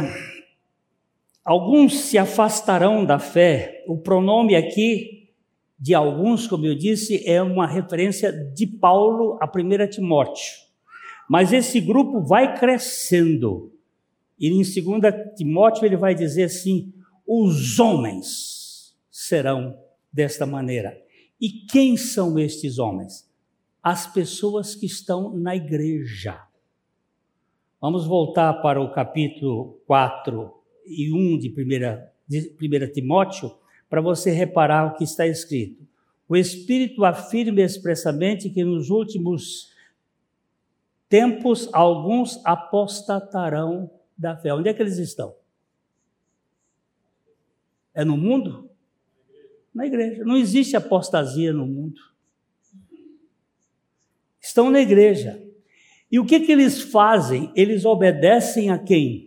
alguns 1.47 1.95
se 2.01 2.19
afastarão 2.19 3.05
da 3.05 3.21
fé. 3.21 3.85
O 3.87 3.97
pronome 3.97 4.57
aqui 4.57 5.31
de 5.79 5.95
alguns, 5.95 6.49
como 6.49 6.67
eu 6.67 6.75
disse, 6.75 7.23
é 7.25 7.41
uma 7.41 7.69
referência 7.69 8.33
de 8.33 8.67
Paulo 8.67 9.39
a 9.41 9.47
1 9.47 9.89
Timóteo. 9.91 10.55
Mas 11.31 11.53
esse 11.53 11.81
grupo 11.81 12.21
vai 12.21 12.59
crescendo. 12.59 13.73
E 14.39 14.49
em 14.49 14.57
2 14.57 14.75
Timóteo 15.37 15.85
ele 15.85 15.97
vai 15.97 16.15
dizer 16.15 16.45
assim: 16.45 16.93
os 17.27 17.79
homens 17.79 18.97
serão 19.09 19.79
desta 20.13 20.45
maneira. 20.45 20.99
E 21.41 21.49
quem 21.71 21.97
são 21.97 22.39
estes 22.39 22.79
homens? 22.79 23.31
As 23.83 24.07
pessoas 24.07 24.75
que 24.75 24.87
estão 24.87 25.33
na 25.37 25.55
igreja. 25.55 26.41
Vamos 27.81 28.07
voltar 28.07 28.55
para 28.55 28.81
o 28.81 28.91
capítulo 28.91 29.81
4 29.87 30.56
e 30.87 31.12
1 31.12 31.38
de 31.38 31.49
1, 31.49 32.07
de 32.29 32.57
1 32.61 32.92
Timóteo, 32.92 33.53
para 33.88 34.01
você 34.01 34.31
reparar 34.31 34.87
o 34.87 34.96
que 34.96 35.05
está 35.05 35.27
escrito. 35.27 35.87
O 36.29 36.37
Espírito 36.37 37.05
afirma 37.05 37.61
expressamente 37.61 38.51
que 38.51 38.64
nos 38.64 38.90
últimos 38.90 39.72
tempos 41.09 41.68
alguns 41.72 42.44
apostatarão 42.44 43.90
da 44.16 44.37
fé. 44.37 44.53
Onde 44.53 44.68
é 44.68 44.75
que 44.75 44.83
eles 44.83 44.99
estão? 44.99 45.35
É 47.94 48.05
no 48.05 48.16
mundo? 48.16 48.68
Na 49.75 49.87
igreja. 49.87 50.25
Não 50.25 50.37
existe 50.37 50.77
apostasia 50.77 51.53
no 51.53 51.66
mundo. 51.66 52.01
Estão 54.40 54.70
na 54.70 54.81
igreja. 54.81 55.42
E 56.11 56.18
o 56.18 56.27
que, 56.27 56.40
que 56.40 56.53
eles 56.53 56.81
fazem? 56.81 57.53
Eles 57.55 57.85
obedecem 57.85 58.70
a 58.70 58.79
quem? 58.79 59.26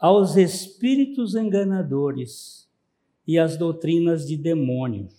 Aos 0.00 0.36
espíritos 0.36 1.34
enganadores 1.34 2.66
e 3.26 3.38
às 3.38 3.56
doutrinas 3.58 4.26
de 4.26 4.36
demônios. 4.36 5.14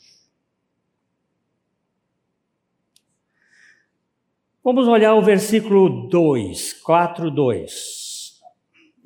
Vamos 4.64 4.88
olhar 4.88 5.16
o 5.16 5.22
versículo 5.22 6.08
2, 6.08 6.74
4, 6.82 7.32
2. 7.32 8.42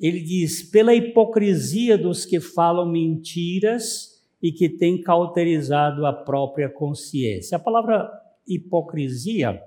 Ele 0.00 0.20
diz: 0.20 0.62
pela 0.62 0.94
hipocrisia 0.94 1.96
dos 1.96 2.24
que 2.24 2.40
falam 2.40 2.90
mentiras 2.90 4.22
e 4.42 4.52
que 4.52 4.68
têm 4.68 5.00
cauterizado 5.00 6.04
a 6.06 6.12
própria 6.12 6.68
consciência. 6.68 7.56
A 7.56 7.60
palavra 7.60 8.10
hipocrisia 8.46 9.62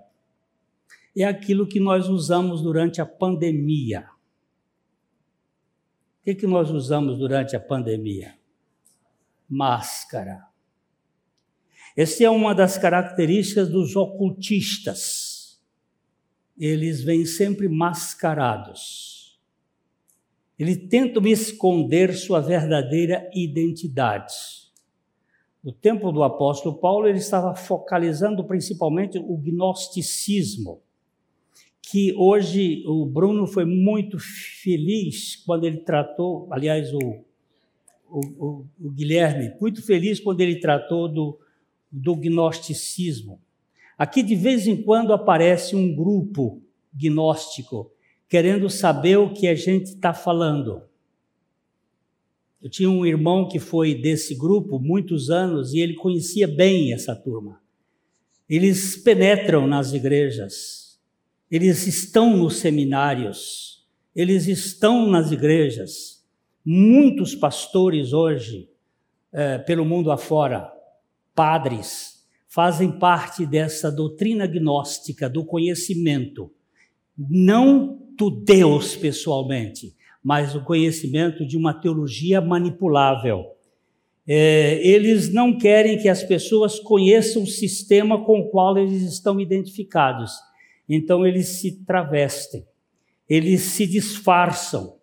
é 1.16 1.24
aquilo 1.24 1.68
que 1.68 1.80
nós 1.80 2.08
usamos 2.08 2.62
durante 2.62 3.02
a 3.02 3.06
pandemia. 3.06 4.08
Que, 6.30 6.36
que 6.36 6.46
nós 6.46 6.70
usamos 6.70 7.18
durante 7.18 7.56
a 7.56 7.60
pandemia? 7.60 8.36
Máscara. 9.50 10.46
Essa 11.98 12.24
é 12.24 12.30
uma 12.30 12.54
das 12.54 12.78
características 12.78 13.68
dos 13.68 13.96
ocultistas 13.96 15.60
eles 16.56 17.02
vêm 17.02 17.26
sempre 17.26 17.68
mascarados. 17.68 19.40
Eles 20.60 20.78
tentam 20.88 21.26
esconder 21.26 22.14
sua 22.14 22.42
verdadeira 22.42 23.28
identidade. 23.34 24.36
No 25.64 25.74
tempo 25.74 26.12
do 26.12 26.22
apóstolo 26.22 26.78
Paulo, 26.78 27.08
ele 27.08 27.18
estava 27.18 27.56
focalizando 27.56 28.44
principalmente 28.44 29.18
o 29.18 29.36
gnosticismo, 29.36 30.84
que 31.90 32.14
hoje 32.16 32.84
o 32.86 33.04
Bruno 33.04 33.48
foi 33.48 33.66
muito 33.66 34.18
feliz 34.20 35.36
quando 35.38 35.66
ele 35.66 35.78
tratou, 35.78 36.48
aliás, 36.52 36.94
o, 36.94 37.00
o, 38.08 38.66
o, 38.80 38.92
Guilherme, 38.92 39.56
muito 39.60 39.82
feliz 39.84 40.20
quando 40.20 40.42
ele 40.42 40.60
tratou 40.60 41.08
do, 41.08 41.40
do 41.92 42.16
gnosticismo. 42.16 43.42
Aqui 43.98 44.22
de 44.22 44.36
vez 44.36 44.68
em 44.68 44.82
quando 44.84 45.14
aparece 45.14 45.76
um 45.76 45.96
grupo 45.96 46.62
gnóstico 46.94 47.92
querendo 48.30 48.70
saber 48.70 49.18
o 49.18 49.34
que 49.34 49.48
a 49.48 49.56
gente 49.56 49.86
está 49.86 50.14
falando. 50.14 50.84
Eu 52.62 52.70
tinha 52.70 52.90
um 52.90 53.04
irmão 53.04 53.48
que 53.48 53.58
foi 53.58 53.96
desse 53.96 54.36
grupo 54.36 54.80
muitos 54.80 55.32
anos 55.32 55.74
e 55.74 55.80
ele 55.80 55.96
conhecia 55.96 56.48
bem 56.48 56.94
essa 56.94 57.16
turma. 57.16 57.60
Eles 58.48 58.96
penetram 58.96 59.66
nas 59.66 59.92
igrejas, 59.92 60.79
eles 61.50 61.88
estão 61.88 62.38
nos 62.38 62.58
seminários, 62.58 63.88
eles 64.16 64.48
estão 64.48 65.10
nas 65.10 65.32
igrejas. 65.32 66.24
Muitos 66.64 67.34
pastores 67.34 68.14
hoje, 68.14 68.70
é, 69.32 69.58
pelo 69.58 69.86
mundo 69.86 70.12
afora, 70.12 70.72
padres, 71.34 72.28
fazem 72.48 72.92
parte 72.92 73.46
dessa 73.46 73.92
doutrina 73.92 74.46
gnóstica 74.46 75.30
do 75.30 75.46
conhecimento, 75.46 76.52
não 77.18 78.00
do 78.18 78.30
Deus 78.30 78.96
pessoalmente, 78.96 79.96
mas 80.24 80.56
o 80.56 80.64
conhecimento 80.64 81.46
de 81.46 81.58
uma 81.58 81.74
teologia 81.74 82.42
manipulável. 82.42 83.46
É, 84.28 84.86
eles 84.86 85.34
não 85.34 85.58
querem 85.58 85.98
que 85.98 86.10
as 86.10 86.24
pessoas 86.24 86.80
conheçam 86.80 87.44
o 87.44 87.48
sistema 87.48 88.24
com 88.24 88.42
o 88.42 88.50
qual 88.50 88.78
eles 88.78 89.02
estão 89.02 89.40
identificados. 89.40 90.34
Então 90.90 91.26
eles 91.26 91.60
se 91.60 91.86
travestem, 91.86 92.66
eles 93.30 93.62
se 93.62 93.86
disfarçam, 93.86 94.98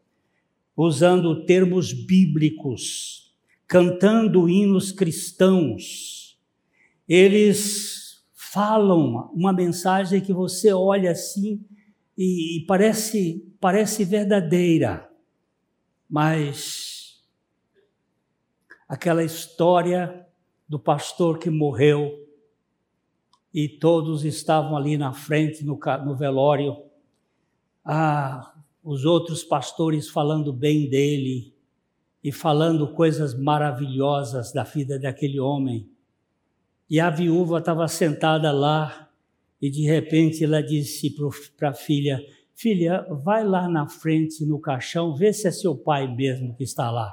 usando 0.77 1.47
termos 1.47 1.93
bíblicos, 1.93 3.33
cantando 3.69 4.49
hinos 4.49 4.91
cristãos. 4.91 6.37
Eles 7.09 8.27
falam 8.35 9.31
uma 9.33 9.53
mensagem 9.53 10.21
que 10.21 10.33
você 10.33 10.73
olha 10.73 11.13
assim 11.13 11.65
e, 12.19 12.65
parece, 12.67 13.47
parece 13.61 14.05
verdadeira, 14.05 15.09
mas 16.09 17.23
aquela 18.89 19.23
história 19.23 20.27
do 20.69 20.81
pastor 20.81 21.39
que 21.39 21.51
morreu 21.51 22.26
e 23.57 23.67
todos 23.67 24.23
estavam 24.23 24.77
ali 24.77 24.99
na 24.99 25.15
frente 25.15 25.65
no, 25.65 25.81
no 26.05 26.15
velório, 26.15 26.77
ah, 27.83 28.53
os 28.85 29.07
outros 29.07 29.43
pastores 29.43 30.11
falando 30.11 30.53
bem 30.53 30.91
dele 30.91 31.55
e 32.23 32.31
falando 32.31 32.93
coisas 32.93 33.35
maravilhosas 33.35 34.53
da 34.53 34.63
vida 34.63 34.99
daquele 34.99 35.41
homem. 35.41 35.89
E 36.91 37.01
a 37.01 37.09
viúva 37.09 37.57
estava 37.59 37.89
sentada 37.89 38.53
lá 38.53 39.09
e 39.61 39.71
de 39.71 39.87
repente 39.87 40.45
ela 40.45 40.61
disse 40.61 41.17
para 41.57 41.71
a 41.71 41.75
filha: 41.75 42.23
Filha, 42.55 43.07
vai 43.25 43.43
lá 43.43 43.71
na 43.71 43.89
frente 43.89 44.45
no 44.45 44.61
caixão, 44.61 45.17
vê 45.17 45.33
se 45.33 45.49
é 45.49 45.51
seu 45.51 45.75
pai 45.75 46.15
mesmo 46.15 46.55
que 46.55 46.63
está 46.63 46.91
lá. 46.91 47.11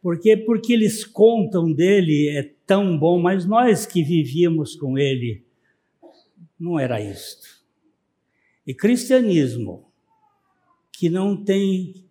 Porque 0.00 0.34
porque 0.34 0.72
eles 0.72 1.04
contam 1.04 1.70
dele 1.70 2.30
é 2.30 2.54
tão 2.66 2.98
bom, 2.98 3.20
mas 3.20 3.44
nós 3.44 3.84
que 3.84 4.02
vivíamos 4.02 4.74
com 4.74 4.96
ele 4.96 5.46
não 6.58 6.78
era 6.78 7.00
isto. 7.00 7.64
E 8.66 8.74
cristianismo 8.74 9.90
que 10.92 11.08
não 11.08 11.44
tem 11.44 12.04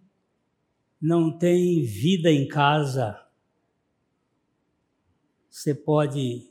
não 0.99 1.37
tem 1.37 1.83
vida 1.83 2.31
em 2.31 2.47
casa, 2.47 3.23
você 5.49 5.75
pode 5.75 6.49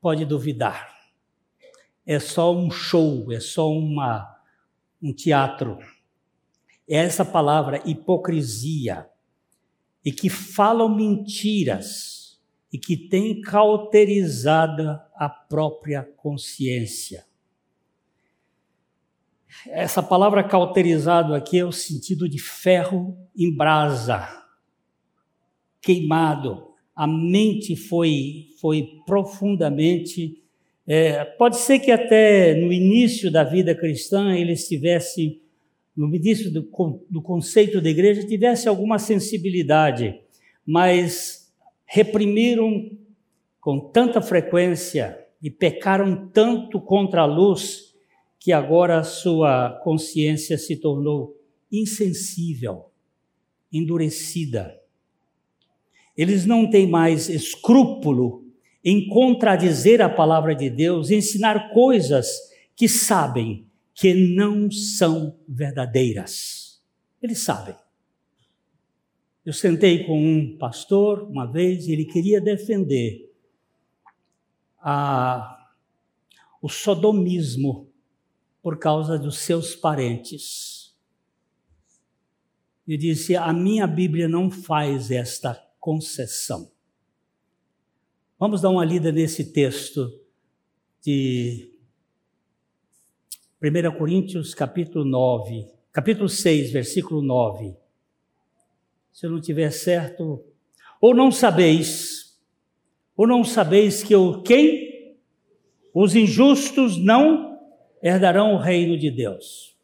pode 0.00 0.24
duvidar. 0.24 0.96
É 2.06 2.18
só 2.18 2.56
um 2.56 2.70
show, 2.70 3.30
é 3.30 3.38
só 3.38 3.70
uma, 3.70 4.40
um 5.02 5.12
teatro. 5.12 5.78
É 6.88 6.96
essa 6.96 7.24
palavra 7.24 7.82
hipocrisia, 7.84 9.08
e 10.04 10.10
que 10.10 10.30
falam 10.30 10.88
mentiras, 10.88 12.40
e 12.72 12.78
que 12.78 12.96
tem 12.96 13.40
cauterizada 13.42 15.06
a 15.20 15.28
própria 15.28 16.02
consciência. 16.16 17.26
Essa 19.68 20.02
palavra 20.02 20.42
cauterizado 20.42 21.34
aqui 21.34 21.58
é 21.58 21.64
o 21.64 21.70
sentido 21.70 22.26
de 22.26 22.38
ferro 22.38 23.18
em 23.36 23.54
brasa, 23.54 24.26
queimado, 25.82 26.68
a 26.96 27.06
mente 27.06 27.76
foi, 27.76 28.46
foi 28.62 29.02
profundamente. 29.04 30.42
É, 30.86 31.22
pode 31.22 31.58
ser 31.58 31.80
que 31.80 31.90
até 31.90 32.54
no 32.54 32.72
início 32.72 33.30
da 33.30 33.44
vida 33.44 33.74
cristã 33.74 34.34
ele 34.34 34.52
estivesse, 34.52 35.42
no 35.94 36.14
início 36.16 36.50
do, 36.50 36.62
do 37.10 37.20
conceito 37.20 37.78
da 37.82 37.90
igreja, 37.90 38.26
tivesse 38.26 38.66
alguma 38.66 38.98
sensibilidade, 38.98 40.18
mas 40.64 41.52
reprimiram 41.84 42.90
com 43.60 43.78
tanta 43.90 44.22
frequência 44.22 45.26
e 45.42 45.50
pecaram 45.50 46.28
tanto 46.32 46.80
contra 46.80 47.22
a 47.22 47.26
luz 47.26 47.94
que 48.38 48.52
agora 48.52 49.04
sua 49.04 49.78
consciência 49.84 50.56
se 50.56 50.76
tornou 50.76 51.36
insensível, 51.70 52.86
endurecida. 53.70 54.80
Eles 56.16 56.46
não 56.46 56.68
têm 56.68 56.86
mais 56.86 57.28
escrúpulo 57.28 58.44
em 58.82 59.06
contradizer 59.08 60.00
a 60.00 60.08
palavra 60.08 60.54
de 60.54 60.70
Deus, 60.70 61.10
ensinar 61.10 61.70
coisas 61.72 62.50
que 62.74 62.88
sabem 62.88 63.66
que 63.94 64.14
não 64.14 64.70
são 64.70 65.36
verdadeiras. 65.46 66.80
Eles 67.22 67.40
sabem. 67.40 67.74
Eu 69.44 69.52
sentei 69.52 70.04
com 70.04 70.18
um 70.18 70.56
pastor 70.56 71.22
uma 71.24 71.44
vez 71.44 71.86
e 71.86 71.92
ele 71.92 72.06
queria 72.06 72.40
defender 72.40 73.29
a, 74.80 75.68
o 76.60 76.68
sodomismo 76.68 77.90
por 78.62 78.78
causa 78.78 79.18
dos 79.18 79.38
seus 79.38 79.74
parentes. 79.74 80.94
E 82.86 82.96
disse: 82.96 83.36
A 83.36 83.52
minha 83.52 83.86
Bíblia 83.86 84.28
não 84.28 84.50
faz 84.50 85.10
esta 85.10 85.54
concessão. 85.78 86.70
Vamos 88.38 88.60
dar 88.60 88.70
uma 88.70 88.84
lida 88.84 89.12
nesse 89.12 89.52
texto 89.52 90.10
de 91.02 91.72
1 93.62 93.98
Coríntios, 93.98 94.54
capítulo 94.54 95.04
9, 95.04 95.68
capítulo 95.92 96.28
6, 96.28 96.72
versículo 96.72 97.22
9 97.22 97.76
se 99.12 99.26
eu 99.26 99.30
não 99.30 99.40
tiver 99.40 99.70
certo, 99.70 100.42
ou 101.00 101.14
não 101.14 101.30
sabeis, 101.30 102.29
ou 103.20 103.26
não 103.26 103.44
sabeis 103.44 104.02
que 104.02 104.16
o 104.16 104.40
quem? 104.40 105.14
Os 105.92 106.16
injustos 106.16 106.96
não 106.96 107.60
herdarão 108.02 108.54
o 108.54 108.58
reino 108.58 108.96
de 108.96 109.10
Deus. 109.10 109.76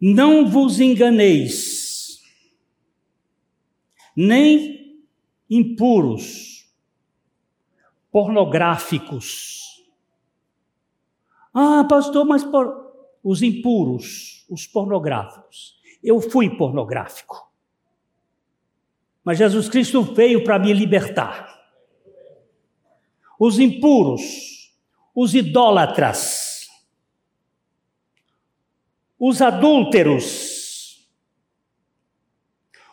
Não 0.00 0.50
vos 0.50 0.80
enganeis, 0.80 2.20
nem 4.16 5.06
impuros, 5.48 6.68
pornográficos. 8.10 9.86
Ah, 11.54 11.86
pastor, 11.88 12.24
mas 12.26 12.42
por... 12.42 12.92
os 13.22 13.40
impuros, 13.40 14.44
os 14.50 14.66
pornográficos 14.66 15.80
eu 16.02 16.20
fui 16.20 16.50
pornográfico. 16.56 17.51
Mas 19.24 19.38
Jesus 19.38 19.68
Cristo 19.68 20.02
veio 20.02 20.44
para 20.44 20.58
me 20.58 20.72
libertar. 20.72 21.48
Os 23.38 23.58
impuros, 23.58 24.72
os 25.14 25.34
idólatras, 25.34 26.68
os 29.18 29.40
adúlteros, 29.40 31.08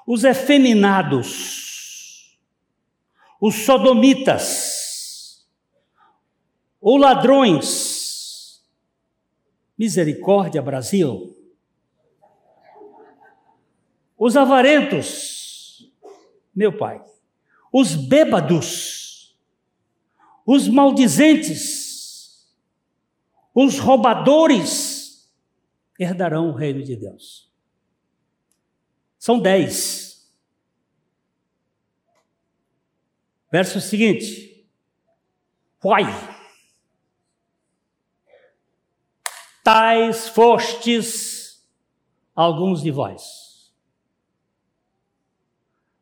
os 0.06 0.24
efeminados, 0.24 2.38
os 3.40 3.56
sodomitas, 3.56 5.48
os 6.82 7.00
ladrões. 7.00 8.64
Misericórdia, 9.78 10.62
Brasil 10.62 11.40
os 14.20 14.36
avarentos, 14.36 15.29
meu 16.56 16.76
pai, 16.78 17.04
os 17.72 17.96
bêbados, 17.96 19.38
os 20.46 20.68
maldizentes, 20.68 22.50
os 23.54 23.80
roubadores 23.80 25.30
herdarão 26.00 26.50
o 26.50 26.54
reino 26.54 26.84
de 26.84 26.96
Deus. 26.96 27.52
São 29.18 29.40
dez. 29.40 30.32
Verso 33.52 33.82
seguinte. 33.82 34.68
Why? 35.84 36.06
Tais 39.64 40.30
fostes 40.30 41.66
alguns 42.36 42.82
de 42.82 42.92
vós 42.92 43.49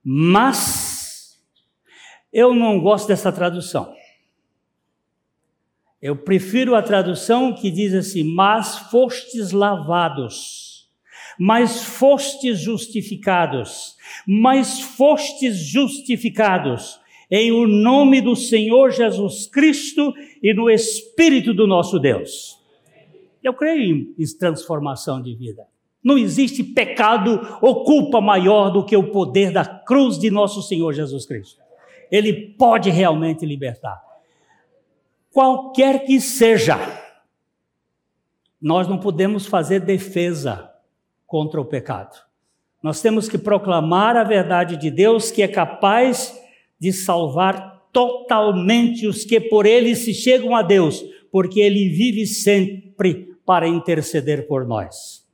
mas 0.09 1.37
eu 2.31 2.55
não 2.55 2.79
gosto 2.79 3.09
dessa 3.09 3.29
tradução. 3.29 3.93
Eu 6.01 6.15
prefiro 6.15 6.75
a 6.75 6.81
tradução 6.81 7.53
que 7.53 7.69
diz 7.69 7.93
assim: 7.93 8.23
Mas 8.23 8.77
fostes 8.89 9.51
lavados, 9.51 10.89
mas 11.37 11.83
fostes 11.83 12.57
justificados, 12.57 13.97
mas 14.25 14.79
fostes 14.79 15.57
justificados 15.57 17.01
em 17.29 17.51
o 17.51 17.67
nome 17.67 18.21
do 18.21 18.33
Senhor 18.33 18.91
Jesus 18.91 19.47
Cristo 19.47 20.13
e 20.41 20.53
no 20.53 20.69
Espírito 20.69 21.53
do 21.53 21.67
nosso 21.67 21.99
Deus. 21.99 22.57
Eu 23.43 23.53
creio 23.53 23.83
em 24.17 24.37
transformação 24.39 25.21
de 25.21 25.35
vida. 25.35 25.67
Não 26.07 26.17
existe 26.17 26.63
pecado 26.63 27.57
ou 27.61 27.83
culpa 27.83 28.21
maior 28.21 28.69
do 28.69 28.85
que 28.85 28.95
o 28.95 29.11
poder 29.11 29.51
da 29.51 29.65
cruz 29.65 30.17
de 30.17 30.31
nosso 30.31 30.61
Senhor 30.61 30.93
Jesus 30.93 31.25
Cristo. 31.25 31.61
Ele 32.09 32.55
pode 32.57 32.89
realmente 32.89 33.45
libertar. 33.45 34.01
Qualquer 35.29 36.05
que 36.05 36.21
seja, 36.21 36.79
nós 38.61 38.87
não 38.87 38.97
podemos 38.97 39.47
fazer 39.47 39.81
defesa 39.81 40.71
contra 41.25 41.59
o 41.59 41.65
pecado. 41.65 42.15
Nós 42.81 43.01
temos 43.01 43.27
que 43.27 43.37
proclamar 43.37 44.15
a 44.15 44.23
verdade 44.23 44.77
de 44.77 44.89
Deus 44.89 45.29
que 45.29 45.41
é 45.41 45.47
capaz 45.49 46.41
de 46.79 46.93
salvar 46.93 47.85
totalmente 47.91 49.05
os 49.05 49.25
que 49.25 49.41
por 49.41 49.65
ele 49.65 49.93
se 49.93 50.13
chegam 50.13 50.55
a 50.55 50.61
Deus, 50.61 51.03
porque 51.29 51.59
ele 51.59 51.89
vive 51.89 52.25
sempre 52.25 53.35
para 53.45 53.67
interceder 53.67 54.47
por 54.47 54.65
nós. 54.65 55.26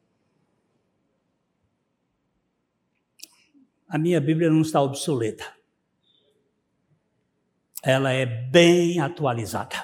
A 3.93 3.97
minha 3.99 4.19
Bíblia 4.19 4.49
não 4.49 4.61
está 4.61 4.81
obsoleta. 4.81 5.45
Ela 7.83 8.11
é 8.11 8.25
bem 8.25 8.99
atualizada. 8.99 9.75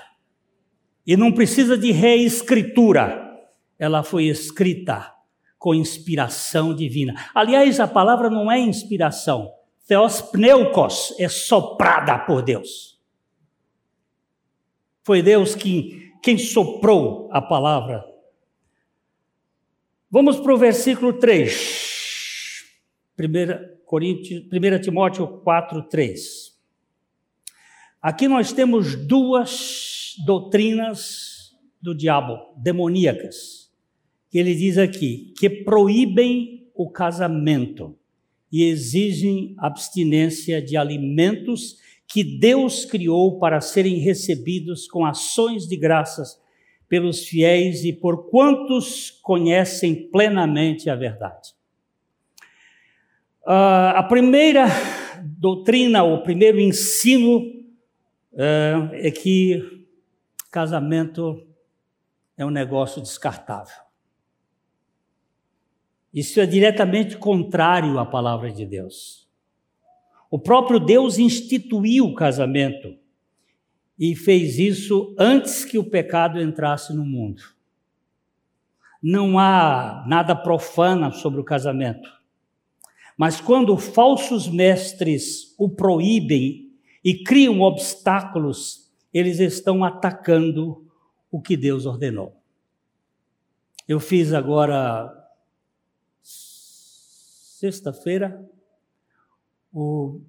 E 1.06 1.16
não 1.16 1.32
precisa 1.32 1.78
de 1.78 1.92
reescritura. 1.92 3.40
Ela 3.78 4.02
foi 4.02 4.24
escrita 4.26 5.14
com 5.60 5.76
inspiração 5.76 6.74
divina. 6.74 7.30
Aliás, 7.36 7.80
a 7.80 7.88
palavra 7.88 8.32
não 8.32 8.52
é 8.52 8.58
inspiração. 8.58 9.54
Theos 9.88 10.24
pneukos 10.24 11.14
é 11.20 11.30
soprada 11.30 12.18
por 12.18 12.42
Deus. 12.42 13.00
Foi 15.04 15.22
Deus 15.22 15.54
que, 15.54 16.12
quem 16.24 16.36
soprou 16.36 17.30
a 17.32 17.40
palavra. 17.44 18.04
Vamos 20.10 20.40
para 20.40 20.52
o 20.56 20.58
versículo 20.58 21.14
3. 21.14 22.66
Primeira, 23.16 23.79
Coríntios, 23.90 24.44
1 24.54 24.82
Timóteo 24.82 25.28
4, 25.40 25.82
3. 25.90 26.56
Aqui 28.00 28.28
nós 28.28 28.54
temos 28.54 28.96
duas 28.96 30.14
doutrinas 30.28 31.58
do 31.82 31.96
diabo, 31.96 32.38
demoníacas, 32.56 33.72
que 34.30 34.38
ele 34.38 34.54
diz 34.54 34.78
aqui, 34.78 35.34
que 35.40 35.50
proíbem 35.50 36.70
o 36.76 36.88
casamento 36.92 37.98
e 38.52 38.66
exigem 38.66 39.56
abstinência 39.58 40.62
de 40.62 40.78
alimentos 40.78 41.78
que 42.08 42.24
Deus 42.24 42.86
criou 42.86 43.40
para 43.40 43.60
serem 43.60 43.98
recebidos 43.98 44.88
com 44.88 45.04
ações 45.04 45.68
de 45.68 45.76
graças 45.76 46.40
pelos 46.88 47.26
fiéis 47.26 47.84
e 47.84 47.92
por 47.92 48.30
quantos 48.30 49.10
conhecem 49.24 50.12
plenamente 50.12 50.92
a 50.92 50.96
verdade. 50.96 51.58
Uh, 53.50 53.96
a 53.96 54.04
primeira 54.04 54.68
doutrina, 55.24 56.04
o 56.04 56.22
primeiro 56.22 56.60
ensino 56.60 57.40
uh, 58.34 58.94
é 58.94 59.10
que 59.10 59.88
casamento 60.52 61.48
é 62.38 62.46
um 62.46 62.52
negócio 62.52 63.02
descartável. 63.02 63.74
Isso 66.14 66.40
é 66.40 66.46
diretamente 66.46 67.18
contrário 67.18 67.98
à 67.98 68.06
palavra 68.06 68.52
de 68.52 68.68
Deus. 68.68 69.28
O 70.30 70.38
próprio 70.38 70.80
Deus 70.80 71.18
instituiu 71.18 72.06
o 72.06 72.14
casamento 72.14 72.96
e 73.98 74.16
fez 74.16 74.60
isso 74.60 75.16
antes 75.18 75.66
que 75.66 75.80
o 75.80 75.90
pecado 75.90 76.40
entrasse 76.40 76.96
no 76.96 77.04
mundo. 77.04 77.42
Não 79.02 79.40
há 79.40 80.06
nada 80.08 80.36
profano 80.36 81.12
sobre 81.12 81.42
o 81.42 81.44
casamento. 81.44 82.19
Mas 83.20 83.40
quando 83.42 83.78
falsos 83.78 84.48
mestres 84.48 85.54
o 85.58 85.68
proíbem 85.68 86.72
e 87.04 87.22
criam 87.22 87.60
obstáculos, 87.60 88.90
eles 89.14 89.42
estão 89.42 89.84
atacando 89.84 90.90
o 91.30 91.42
que 91.42 91.58
Deus 91.58 91.86
ordenou. 91.86 92.42
Eu 93.86 94.00
fiz 94.00 94.32
agora, 94.32 95.14
sexta-feira, 96.22 98.42
o 99.74 100.22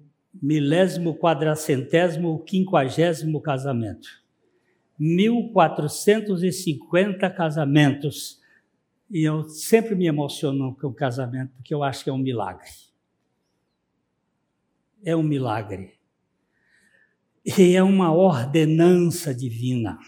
milésimo, 0.43 1.17
quadracentésimo, 1.17 2.43
quinquagésimo 2.43 3.39
casamento. 3.39 4.09
1.450 4.99 7.33
casamentos. 7.33 8.40
E 9.11 9.23
eu 9.23 9.49
sempre 9.49 9.93
me 9.93 10.07
emociono 10.07 10.73
com 10.73 10.87
o 10.87 10.93
casamento, 10.93 11.51
porque 11.57 11.73
eu 11.73 11.83
acho 11.83 12.01
que 12.01 12.09
é 12.09 12.13
um 12.13 12.17
milagre. 12.17 12.69
É 15.03 15.13
um 15.13 15.21
milagre. 15.21 15.99
E 17.45 17.75
é 17.75 17.83
uma 17.83 18.13
ordenança 18.13 19.35
divina. 19.35 19.99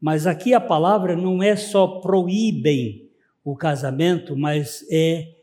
Mas 0.00 0.26
aqui 0.26 0.54
a 0.54 0.60
palavra 0.60 1.14
não 1.14 1.42
é 1.42 1.56
só 1.56 2.00
proíbem 2.00 3.10
o 3.44 3.54
casamento, 3.54 4.34
mas 4.34 4.86
é 4.90 5.36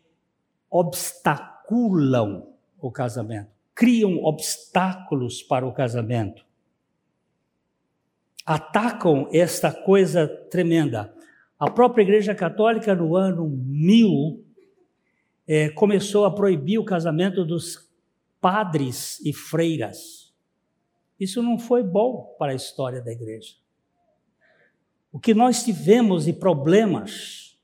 obstaculam 0.67 2.55
o 2.81 2.91
casamento, 2.91 3.51
criam 3.75 4.23
obstáculos 4.23 5.43
para 5.43 5.67
o 5.67 5.71
casamento. 5.71 6.43
Atacam 8.43 9.29
esta 9.31 9.71
coisa 9.71 10.27
tremenda. 10.27 11.12
A 11.63 11.71
própria 11.71 12.03
Igreja 12.03 12.35
Católica, 12.35 12.93
no 12.93 13.15
ano 13.15 13.47
1000, 13.47 14.43
é, 15.47 15.69
começou 15.69 16.25
a 16.25 16.35
proibir 16.35 16.77
o 16.77 16.83
casamento 16.83 17.45
dos 17.45 17.89
padres 18.41 19.21
e 19.25 19.31
freiras. 19.31 20.33
Isso 21.17 21.41
não 21.41 21.57
foi 21.57 21.81
bom 21.81 22.35
para 22.37 22.51
a 22.51 22.55
história 22.55 23.01
da 23.01 23.13
igreja. 23.13 23.53
O 25.09 25.17
que 25.17 25.33
nós 25.33 25.63
tivemos 25.63 26.25
de 26.25 26.33
problemas. 26.33 27.57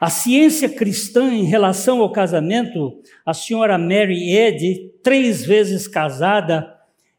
A 0.00 0.08
ciência 0.08 0.66
cristã 0.66 1.30
em 1.30 1.44
relação 1.44 2.00
ao 2.00 2.10
casamento, 2.10 2.98
a 3.26 3.34
senhora 3.34 3.76
Mary 3.76 4.32
Eddy, 4.32 4.94
três 5.02 5.44
vezes 5.44 5.86
casada, 5.86 6.74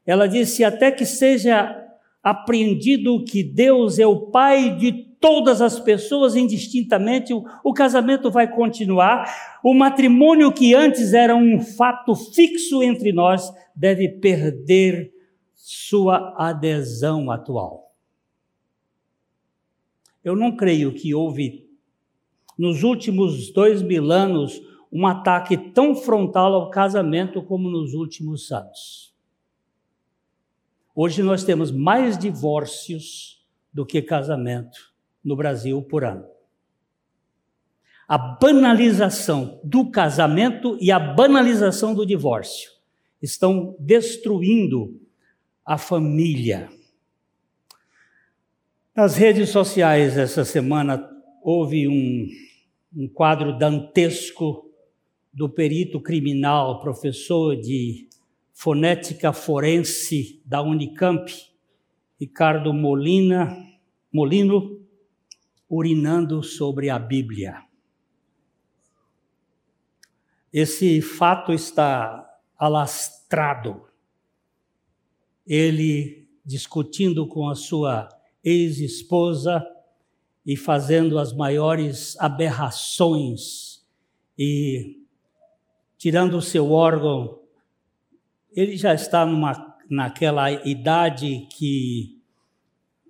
ela 0.07 0.25
disse: 0.25 0.63
até 0.63 0.91
que 0.91 1.05
seja 1.05 1.87
apreendido 2.23 3.23
que 3.23 3.43
Deus 3.43 3.99
é 3.99 4.07
o 4.07 4.31
Pai 4.31 4.75
de 4.75 5.08
todas 5.19 5.61
as 5.61 5.79
pessoas 5.79 6.35
indistintamente, 6.35 7.33
o, 7.33 7.43
o, 7.63 7.73
casamento 7.73 8.31
vai 8.31 8.49
continuar. 8.49 9.59
O 9.63 9.73
matrimônio 9.73 10.51
que 10.51 10.73
antes 10.73 11.13
era 11.13 11.35
um 11.35 11.59
fato 11.59 12.15
fixo 12.15 12.81
entre 12.81 13.11
nós 13.11 13.51
deve 13.75 14.07
perder 14.07 15.13
sua 15.53 16.33
adesão 16.37 17.29
atual. 17.29 17.93
Eu 20.23 20.35
não 20.35 20.55
creio 20.55 20.93
que 20.93 21.13
houve, 21.13 21.67
nos 22.57 22.83
últimos 22.83 23.51
dois 23.51 23.81
mil 23.81 24.11
anos, 24.11 24.61
um 24.91 25.05
ataque 25.05 25.57
tão 25.57 25.95
frontal 25.95 26.53
ao 26.53 26.69
casamento 26.69 27.43
como 27.43 27.69
nos 27.69 27.93
últimos 27.93 28.51
anos. 28.51 29.13
Hoje 30.95 31.21
nós 31.21 31.43
temos 31.43 31.71
mais 31.71 32.17
divórcios 32.17 33.45
do 33.71 33.85
que 33.85 34.01
casamento 34.01 34.88
no 35.23 35.35
Brasil 35.35 35.81
por 35.81 36.03
ano. 36.03 36.25
A 38.07 38.17
banalização 38.17 39.59
do 39.63 39.91
casamento 39.91 40.77
e 40.81 40.91
a 40.91 40.99
banalização 40.99 41.93
do 41.93 42.05
divórcio 42.05 42.71
estão 43.21 43.75
destruindo 43.79 44.99
a 45.65 45.77
família. 45.77 46.69
Nas 48.95 49.15
redes 49.15 49.49
sociais 49.49 50.17
essa 50.17 50.43
semana 50.43 51.07
houve 51.43 51.87
um, 51.87 52.27
um 52.95 53.07
quadro 53.07 53.57
dantesco 53.57 54.69
do 55.31 55.47
perito 55.47 56.01
criminal, 56.01 56.79
professor 56.79 57.55
de 57.55 58.09
fonética 58.51 59.31
forense 59.31 60.41
da 60.45 60.61
Unicamp, 60.61 61.31
Ricardo 62.19 62.73
Molina, 62.73 63.55
Molino, 64.11 64.78
urinando 65.69 66.41
sobre 66.41 66.89
a 66.89 66.97
Bíblia. 66.97 67.63
Esse 70.51 70.99
fato 71.01 71.53
está 71.53 72.27
alastrado 72.57 73.89
ele 75.49 76.29
discutindo 76.45 77.27
com 77.27 77.49
a 77.49 77.55
sua 77.55 78.07
ex-esposa 78.43 79.65
e 80.45 80.55
fazendo 80.55 81.17
as 81.17 81.33
maiores 81.33 82.15
aberrações 82.19 83.83
e 84.37 84.99
tirando 85.97 86.35
o 86.37 86.41
seu 86.41 86.71
órgão. 86.71 87.39
Ele 88.51 88.77
já 88.77 88.93
está 88.93 89.25
numa, 89.25 89.75
naquela 89.89 90.51
idade 90.51 91.47
que 91.51 92.21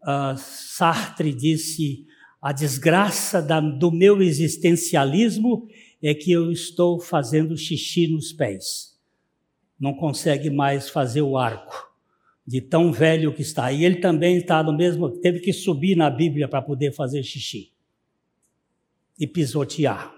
uh, 0.02 0.38
Sartre 0.38 1.34
disse: 1.34 2.08
a 2.42 2.52
desgraça 2.52 3.42
da, 3.42 3.60
do 3.60 3.92
meu 3.92 4.22
existencialismo 4.22 5.68
é 6.02 6.14
que 6.14 6.32
eu 6.32 6.52
estou 6.52 7.00
fazendo 7.00 7.58
xixi 7.58 8.08
nos 8.08 8.32
pés. 8.32 8.98
Não 9.80 9.94
consegue 9.94 10.50
mais 10.50 10.90
fazer 10.90 11.22
o 11.22 11.38
arco 11.38 11.90
de 12.50 12.62
tão 12.62 12.92
velho 12.92 13.34
que 13.34 13.42
está. 13.42 13.72
E 13.72 13.86
ele 13.86 13.98
também 13.98 14.38
está 14.38 14.64
no 14.64 14.76
mesmo, 14.76 15.10
teve 15.20 15.40
que 15.40 15.54
subir 15.54 15.96
na 15.96 16.10
Bíblia 16.10 16.48
para 16.48 16.62
poder 16.62 16.92
fazer 16.92 17.22
xixi 17.22 17.72
e 19.20 19.28
pisotear. 19.28 20.16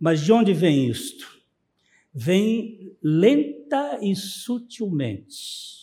Mas 0.00 0.20
de 0.20 0.32
onde 0.32 0.52
vem 0.52 0.88
isto? 0.88 1.40
Vem 2.12 2.96
lenta 3.00 4.00
e 4.02 4.16
sutilmente, 4.16 5.81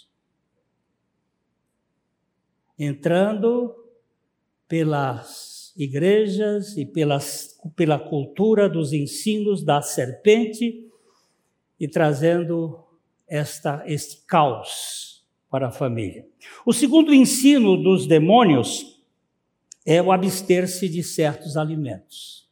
entrando 2.80 3.76
pelas 4.68 5.74
igrejas 5.76 6.78
e 6.78 6.86
pelas, 6.86 7.60
pela 7.76 8.00
cultura 8.00 8.70
dos 8.70 8.94
ensinos 8.94 9.64
da 9.64 9.82
serpente 9.82 10.88
e 11.78 11.88
trazendo 11.88 12.86
esta, 13.28 13.84
este 13.86 14.26
caos 14.26 15.26
para 15.50 15.68
a 15.68 15.72
família. 15.72 16.26
O 16.66 16.72
segundo 16.72 17.14
ensino 17.14 17.76
dos 17.76 18.08
demônios 18.08 19.04
é 19.86 20.02
o 20.02 20.12
abster-se 20.12 20.88
de 20.88 21.04
certos 21.04 21.58
alimentos. 21.58 22.48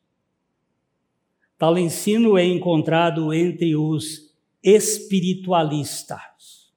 Tal 1.58 1.78
ensino 1.78 2.38
é 2.38 2.46
encontrado 2.46 3.34
entre 3.34 3.76
os 3.76 4.36
espiritualistas. 4.64 6.72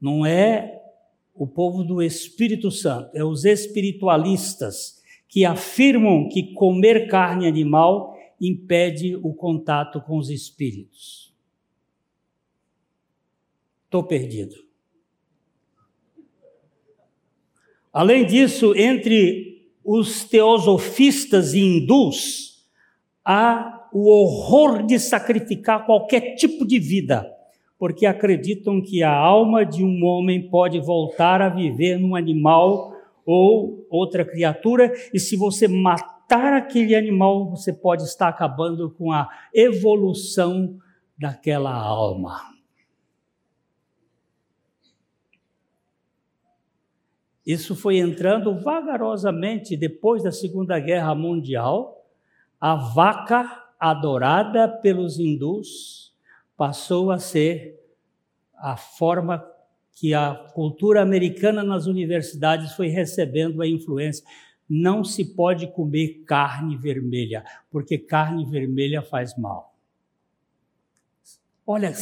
Não 0.00 0.26
é 0.26 0.81
o 1.34 1.46
povo 1.46 1.82
do 1.82 2.02
Espírito 2.02 2.70
Santo, 2.70 3.10
é 3.14 3.24
os 3.24 3.44
espiritualistas 3.44 5.02
que 5.28 5.44
afirmam 5.44 6.28
que 6.28 6.52
comer 6.54 7.08
carne 7.08 7.46
animal 7.46 8.16
impede 8.40 9.16
o 9.16 9.32
contato 9.32 10.00
com 10.00 10.18
os 10.18 10.28
espíritos 10.28 11.32
estou 13.92 14.02
perdido. 14.02 14.56
Além 17.92 18.24
disso, 18.24 18.74
entre 18.74 19.68
os 19.84 20.24
teosofistas 20.24 21.52
e 21.52 21.60
hindus, 21.60 22.66
há 23.22 23.90
o 23.92 24.08
horror 24.08 24.86
de 24.86 24.98
sacrificar 24.98 25.84
qualquer 25.84 26.36
tipo 26.36 26.66
de 26.66 26.78
vida, 26.78 27.30
porque 27.82 28.06
acreditam 28.06 28.80
que 28.80 29.02
a 29.02 29.12
alma 29.12 29.66
de 29.66 29.84
um 29.84 30.04
homem 30.04 30.48
pode 30.48 30.78
voltar 30.78 31.42
a 31.42 31.48
viver 31.48 31.98
num 31.98 32.14
animal 32.14 32.94
ou 33.26 33.84
outra 33.90 34.24
criatura, 34.24 34.92
e 35.12 35.18
se 35.18 35.36
você 35.36 35.66
matar 35.66 36.52
aquele 36.52 36.94
animal, 36.94 37.50
você 37.50 37.72
pode 37.72 38.04
estar 38.04 38.28
acabando 38.28 38.88
com 38.92 39.10
a 39.10 39.28
evolução 39.52 40.78
daquela 41.18 41.74
alma. 41.74 42.40
Isso 47.44 47.74
foi 47.74 47.98
entrando 47.98 48.56
vagarosamente 48.60 49.76
depois 49.76 50.22
da 50.22 50.30
Segunda 50.30 50.78
Guerra 50.78 51.16
Mundial. 51.16 52.06
A 52.60 52.76
vaca 52.76 53.60
adorada 53.80 54.68
pelos 54.68 55.18
hindus 55.18 56.11
passou 56.62 57.10
a 57.10 57.18
ser 57.18 57.76
a 58.56 58.76
forma 58.76 59.44
que 59.96 60.14
a 60.14 60.32
cultura 60.54 61.02
americana 61.02 61.64
nas 61.64 61.88
universidades 61.88 62.72
foi 62.74 62.86
recebendo 62.86 63.60
a 63.60 63.66
influência. 63.66 64.24
Não 64.70 65.02
se 65.02 65.34
pode 65.34 65.66
comer 65.72 66.22
carne 66.24 66.76
vermelha, 66.76 67.44
porque 67.68 67.98
carne 67.98 68.48
vermelha 68.48 69.02
faz 69.02 69.36
mal. 69.36 69.74
Olha, 71.66 71.92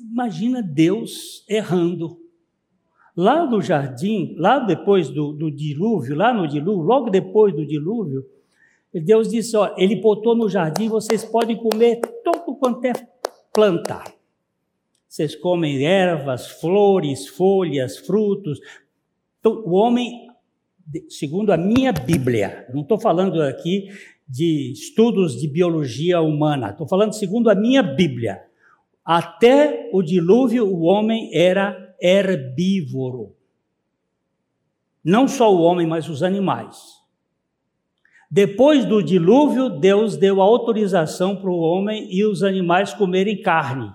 imagina 0.00 0.62
Deus 0.62 1.44
errando. 1.48 2.16
Lá 3.16 3.44
no 3.44 3.60
jardim, 3.60 4.36
lá 4.38 4.60
depois 4.60 5.10
do, 5.10 5.32
do 5.32 5.50
dilúvio, 5.50 6.14
lá 6.14 6.32
no 6.32 6.46
dilúvio, 6.46 6.84
logo 6.84 7.10
depois 7.10 7.52
do 7.52 7.66
dilúvio, 7.66 8.24
Deus 8.92 9.28
disse: 9.28 9.56
ó, 9.56 9.74
Ele 9.76 9.96
botou 9.96 10.36
no 10.36 10.48
jardim, 10.48 10.88
vocês 10.88 11.24
podem 11.24 11.56
comer 11.56 12.00
todo 12.22 12.54
quanto 12.54 12.84
é 12.84 12.92
planta. 13.54 14.02
Vocês 15.08 15.36
comem 15.36 15.86
ervas, 15.86 16.48
flores, 16.60 17.28
folhas, 17.28 17.96
frutos. 17.98 18.58
Então, 19.38 19.62
o 19.64 19.74
homem, 19.74 20.28
segundo 21.08 21.52
a 21.52 21.56
minha 21.56 21.92
Bíblia, 21.92 22.66
não 22.74 22.82
estou 22.82 22.98
falando 22.98 23.40
aqui 23.40 23.88
de 24.28 24.72
estudos 24.72 25.40
de 25.40 25.46
biologia 25.46 26.20
humana, 26.20 26.70
estou 26.70 26.88
falando 26.88 27.12
segundo 27.12 27.48
a 27.48 27.54
minha 27.54 27.82
Bíblia. 27.82 28.42
Até 29.04 29.88
o 29.92 30.02
dilúvio, 30.02 30.66
o 30.66 30.82
homem 30.82 31.30
era 31.32 31.94
herbívoro. 32.00 33.36
Não 35.04 35.28
só 35.28 35.54
o 35.54 35.60
homem, 35.60 35.86
mas 35.86 36.08
os 36.08 36.22
animais. 36.22 37.03
Depois 38.30 38.84
do 38.84 39.02
dilúvio, 39.02 39.68
Deus 39.68 40.16
deu 40.16 40.40
autorização 40.40 41.36
para 41.36 41.50
o 41.50 41.58
homem 41.58 42.08
e 42.10 42.24
os 42.24 42.42
animais 42.42 42.92
comerem 42.92 43.40
carne. 43.40 43.92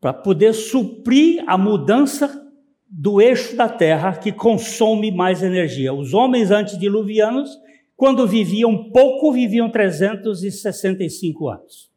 Para 0.00 0.12
poder 0.12 0.52
suprir 0.52 1.44
a 1.46 1.58
mudança 1.58 2.46
do 2.88 3.20
eixo 3.20 3.56
da 3.56 3.68
terra 3.68 4.16
que 4.16 4.32
consome 4.32 5.10
mais 5.10 5.42
energia. 5.42 5.92
Os 5.92 6.14
homens 6.14 6.50
antediluvianos 6.50 7.50
quando 7.98 8.28
viviam 8.28 8.92
pouco, 8.92 9.32
viviam 9.32 9.68
365 9.68 11.48
anos. 11.48 11.90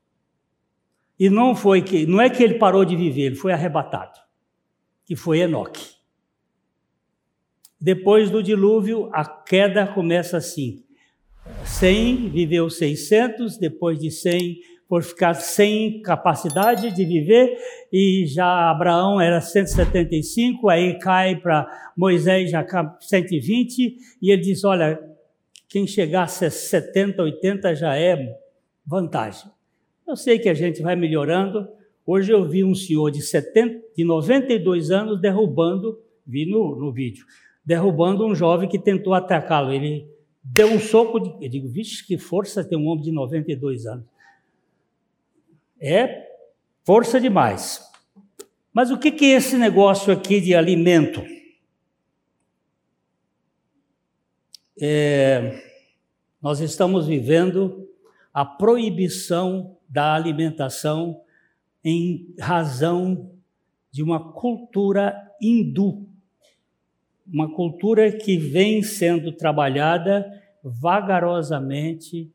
E 1.18 1.30
não 1.30 1.56
foi 1.56 1.84
que, 1.84 2.08
não 2.08 2.20
é 2.20 2.28
que 2.28 2.42
ele 2.42 2.56
parou 2.56 2.84
de 2.84 2.96
viver, 2.96 3.28
ele 3.28 3.36
foi 3.36 3.54
arrebatado, 3.54 4.20
que 5.06 5.16
foi 5.16 5.42
Enoque. 5.42 6.01
Depois 7.82 8.30
do 8.30 8.44
dilúvio, 8.44 9.10
a 9.12 9.26
queda 9.26 9.88
começa 9.88 10.38
assim. 10.38 10.84
100 11.66 12.30
viveu 12.30 12.70
600, 12.70 13.58
depois 13.58 13.98
de 13.98 14.12
100 14.12 14.60
por 14.88 15.02
ficar 15.02 15.34
sem 15.34 16.02
capacidade 16.02 16.92
de 16.92 17.06
viver, 17.06 17.58
e 17.92 18.26
já 18.28 18.70
Abraão 18.70 19.20
era 19.20 19.40
175, 19.42 20.70
aí 20.70 21.00
cai 21.00 21.38
para 21.38 21.66
Moisés 21.98 22.52
já 22.52 22.64
120, 23.00 23.98
e 24.22 24.32
ele 24.32 24.42
diz: 24.42 24.64
Olha, 24.64 25.00
quem 25.68 25.88
chegasse 25.88 26.46
a 26.46 26.52
70, 26.52 27.24
80 27.24 27.74
já 27.74 27.98
é 27.98 28.38
vantagem. 28.86 29.50
Eu 30.06 30.16
sei 30.16 30.38
que 30.38 30.50
a 30.50 30.54
gente 30.54 30.82
vai 30.82 30.96
melhorando. 30.96 31.68
Hoje 32.06 32.34
eu 32.34 32.48
vi 32.48 32.64
um 32.64 32.76
senhor 32.76 33.10
de, 33.10 33.22
70, 33.22 33.82
de 33.96 34.04
92 34.04 34.92
anos 34.92 35.22
derrubando, 35.22 35.98
vi 36.28 36.46
no, 36.46 36.76
no 36.76 36.92
vídeo, 36.92 37.26
derrubando 37.64 38.26
um 38.26 38.36
jovem 38.36 38.68
que 38.68 38.80
tentou 38.80 39.14
atacá-lo. 39.14 39.72
Ele 39.72 40.08
deu 40.44 40.68
um 40.68 40.80
soco, 40.80 41.20
de, 41.20 41.46
eu 41.46 41.50
digo, 41.50 41.68
vixe, 41.68 42.06
que 42.06 42.18
força 42.18 42.64
tem 42.64 42.78
um 42.78 42.88
homem 42.88 43.04
de 43.04 43.12
92 43.12 43.86
anos. 43.86 44.06
É 45.80 46.28
força 46.84 47.20
demais. 47.20 47.82
Mas 48.74 48.92
o 48.92 48.98
que, 48.98 49.10
é 49.26 49.38
esse 49.38 49.58
negócio 49.58 50.14
aqui 50.14 50.40
de 50.40 50.56
alimento? 50.56 51.22
é, 54.82 55.62
nós 56.42 56.60
estamos 56.60 57.06
vivendo 57.06 57.88
a 58.34 58.44
proibição 58.44 59.78
da 59.88 60.16
alimentação 60.16 61.22
em 61.84 62.34
razão 62.40 63.32
de 63.92 64.02
uma 64.02 64.34
cultura 64.34 65.16
hindu, 65.40 66.08
uma 67.32 67.54
cultura 67.54 68.12
que 68.12 68.38
vem 68.38 68.84
sendo 68.84 69.32
trabalhada 69.32 70.30
vagarosamente 70.64 72.32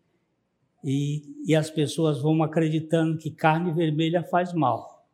e, 0.83 1.23
e 1.47 1.55
as 1.55 1.69
pessoas 1.69 2.21
vão 2.21 2.43
acreditando 2.43 3.19
que 3.19 3.31
carne 3.31 3.73
vermelha 3.73 4.23
faz 4.23 4.53
mal. 4.53 5.07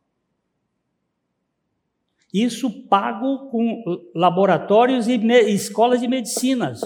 Isso 2.33 2.70
pago 2.89 3.51
com 3.51 3.83
laboratórios 4.14 5.07
e 5.09 5.16
escolas 5.51 6.01
de 6.01 6.09
medicinas. 6.09 6.80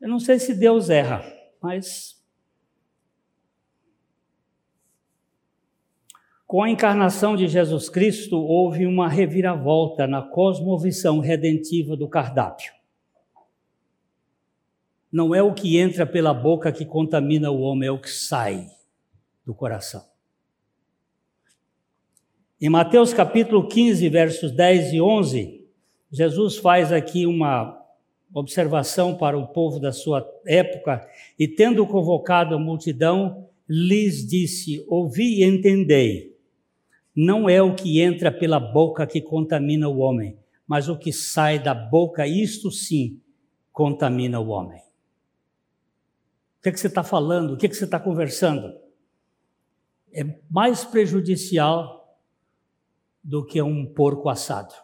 Eu 0.00 0.08
não 0.08 0.18
sei 0.18 0.38
se 0.38 0.54
Deus 0.54 0.90
erra, 0.90 1.24
mas 1.62 2.21
com 6.52 6.62
a 6.62 6.68
encarnação 6.68 7.34
de 7.34 7.48
Jesus 7.48 7.88
Cristo 7.88 8.36
houve 8.36 8.84
uma 8.84 9.08
reviravolta 9.08 10.06
na 10.06 10.20
cosmovisão 10.20 11.18
redentiva 11.18 11.96
do 11.96 12.06
cardápio. 12.06 12.74
Não 15.10 15.34
é 15.34 15.42
o 15.42 15.54
que 15.54 15.78
entra 15.78 16.04
pela 16.04 16.34
boca 16.34 16.70
que 16.70 16.84
contamina 16.84 17.50
o 17.50 17.62
homem, 17.62 17.88
é 17.88 17.90
o 17.90 17.98
que 17.98 18.10
sai 18.10 18.66
do 19.46 19.54
coração. 19.54 20.04
Em 22.60 22.68
Mateus 22.68 23.14
capítulo 23.14 23.66
15, 23.66 24.06
versos 24.10 24.52
10 24.52 24.92
e 24.92 25.00
11, 25.00 25.66
Jesus 26.10 26.58
faz 26.58 26.92
aqui 26.92 27.24
uma 27.24 27.82
observação 28.34 29.16
para 29.16 29.38
o 29.38 29.46
povo 29.46 29.80
da 29.80 29.90
sua 29.90 30.30
época, 30.46 31.08
e 31.38 31.48
tendo 31.48 31.86
convocado 31.86 32.54
a 32.54 32.58
multidão, 32.58 33.48
lhes 33.66 34.26
disse: 34.28 34.84
Ouvi 34.86 35.40
e 35.40 35.44
entendei. 35.44 36.31
Não 37.14 37.48
é 37.48 37.60
o 37.60 37.74
que 37.74 38.00
entra 38.00 38.32
pela 38.32 38.58
boca 38.58 39.06
que 39.06 39.20
contamina 39.20 39.88
o 39.88 39.98
homem, 39.98 40.38
mas 40.66 40.88
o 40.88 40.96
que 40.96 41.12
sai 41.12 41.58
da 41.58 41.74
boca, 41.74 42.26
isto 42.26 42.70
sim, 42.70 43.20
contamina 43.70 44.40
o 44.40 44.48
homem. 44.48 44.80
O 46.58 46.62
que, 46.62 46.70
é 46.70 46.72
que 46.72 46.80
você 46.80 46.86
está 46.86 47.02
falando? 47.02 47.52
O 47.52 47.56
que, 47.56 47.66
é 47.66 47.68
que 47.68 47.74
você 47.74 47.84
está 47.84 48.00
conversando? 48.00 48.72
É 50.12 50.24
mais 50.50 50.84
prejudicial 50.84 52.18
do 53.22 53.44
que 53.44 53.60
um 53.60 53.84
porco 53.84 54.28
assado. 54.28 54.74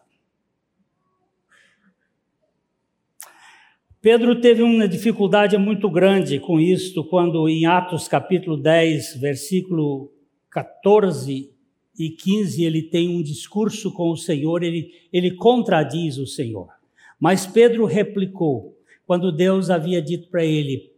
Pedro 4.00 4.40
teve 4.40 4.62
uma 4.62 4.86
dificuldade 4.86 5.56
muito 5.56 5.90
grande 5.90 6.38
com 6.38 6.60
isto, 6.60 7.04
quando 7.04 7.48
em 7.48 7.66
Atos 7.66 8.06
capítulo 8.06 8.56
10, 8.56 9.16
versículo 9.16 10.12
14 10.50 11.57
e 11.98 12.10
15, 12.10 12.64
ele 12.64 12.82
tem 12.82 13.08
um 13.08 13.22
discurso 13.22 13.92
com 13.92 14.10
o 14.10 14.16
Senhor, 14.16 14.62
ele, 14.62 14.90
ele 15.12 15.32
contradiz 15.32 16.16
o 16.16 16.26
Senhor. 16.26 16.68
Mas 17.18 17.46
Pedro 17.46 17.84
replicou, 17.84 18.76
quando 19.06 19.32
Deus 19.32 19.70
havia 19.70 20.00
dito 20.00 20.28
para 20.28 20.44
ele, 20.44 20.92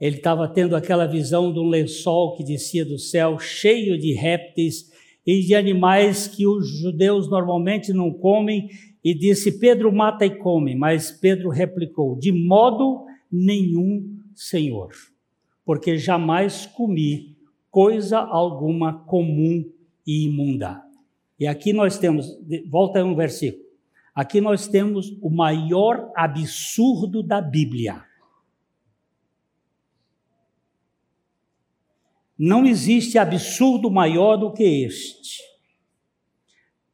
ele 0.00 0.16
estava 0.16 0.46
tendo 0.46 0.76
aquela 0.76 1.06
visão 1.06 1.52
de 1.52 1.58
um 1.58 1.68
lençol 1.68 2.36
que 2.36 2.44
descia 2.44 2.84
do 2.84 2.98
céu, 2.98 3.38
cheio 3.38 3.98
de 3.98 4.12
répteis 4.12 4.92
e 5.26 5.40
de 5.40 5.54
animais 5.54 6.28
que 6.28 6.46
os 6.46 6.68
judeus 6.68 7.28
normalmente 7.28 7.92
não 7.92 8.12
comem, 8.12 8.68
e 9.02 9.14
disse: 9.14 9.58
Pedro 9.58 9.92
mata 9.92 10.24
e 10.24 10.30
come. 10.30 10.74
Mas 10.76 11.10
Pedro 11.10 11.48
replicou: 11.48 12.16
De 12.16 12.30
modo 12.30 13.06
nenhum, 13.30 14.16
Senhor, 14.34 14.90
porque 15.64 15.96
jamais 15.96 16.66
comi 16.66 17.36
coisa 17.70 18.18
alguma 18.18 19.04
comum 19.04 19.64
e 20.08 20.24
imunda. 20.24 20.82
E 21.38 21.46
aqui 21.46 21.72
nós 21.72 21.98
temos, 21.98 22.26
volta 22.68 23.04
um 23.04 23.14
versículo. 23.14 23.62
Aqui 24.14 24.40
nós 24.40 24.66
temos 24.66 25.16
o 25.20 25.28
maior 25.28 26.10
absurdo 26.16 27.22
da 27.22 27.40
Bíblia. 27.40 28.02
Não 32.38 32.64
existe 32.64 33.18
absurdo 33.18 33.90
maior 33.90 34.36
do 34.36 34.52
que 34.52 34.64
este. 34.64 35.42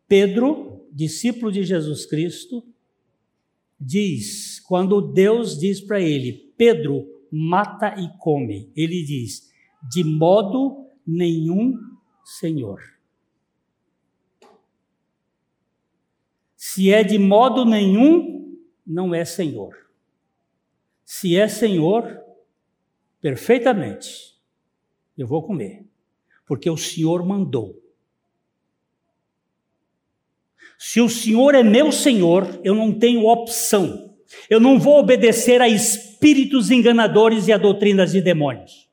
Pedro 0.08 0.74
discípulo 0.94 1.50
de 1.50 1.64
Jesus 1.64 2.06
Cristo, 2.06 2.64
diz, 3.78 4.60
quando 4.60 5.12
Deus 5.12 5.58
diz 5.58 5.80
para 5.80 6.00
ele, 6.00 6.52
Pedro, 6.56 7.04
mata 7.30 7.96
e 8.00 8.08
come, 8.18 8.70
ele 8.76 9.02
diz, 9.02 9.50
de 9.92 10.04
modo 10.04 10.86
nenhum, 11.04 11.76
Senhor. 12.24 12.93
Se 16.66 16.90
é 16.90 17.04
de 17.04 17.18
modo 17.18 17.66
nenhum, 17.66 18.56
não 18.86 19.14
é 19.14 19.22
Senhor. 19.22 19.76
Se 21.04 21.36
é 21.36 21.46
Senhor, 21.46 22.18
perfeitamente, 23.20 24.34
eu 25.16 25.26
vou 25.26 25.42
comer, 25.42 25.84
porque 26.46 26.70
o 26.70 26.76
Senhor 26.78 27.22
mandou. 27.22 27.78
Se 30.78 31.02
o 31.02 31.08
Senhor 31.10 31.54
é 31.54 31.62
meu 31.62 31.92
Senhor, 31.92 32.58
eu 32.64 32.74
não 32.74 32.98
tenho 32.98 33.26
opção. 33.26 34.16
Eu 34.48 34.58
não 34.58 34.78
vou 34.78 34.98
obedecer 34.98 35.60
a 35.60 35.68
espíritos 35.68 36.70
enganadores 36.70 37.46
e 37.46 37.52
a 37.52 37.58
doutrinas 37.58 38.12
de 38.12 38.22
demônios. 38.22 38.88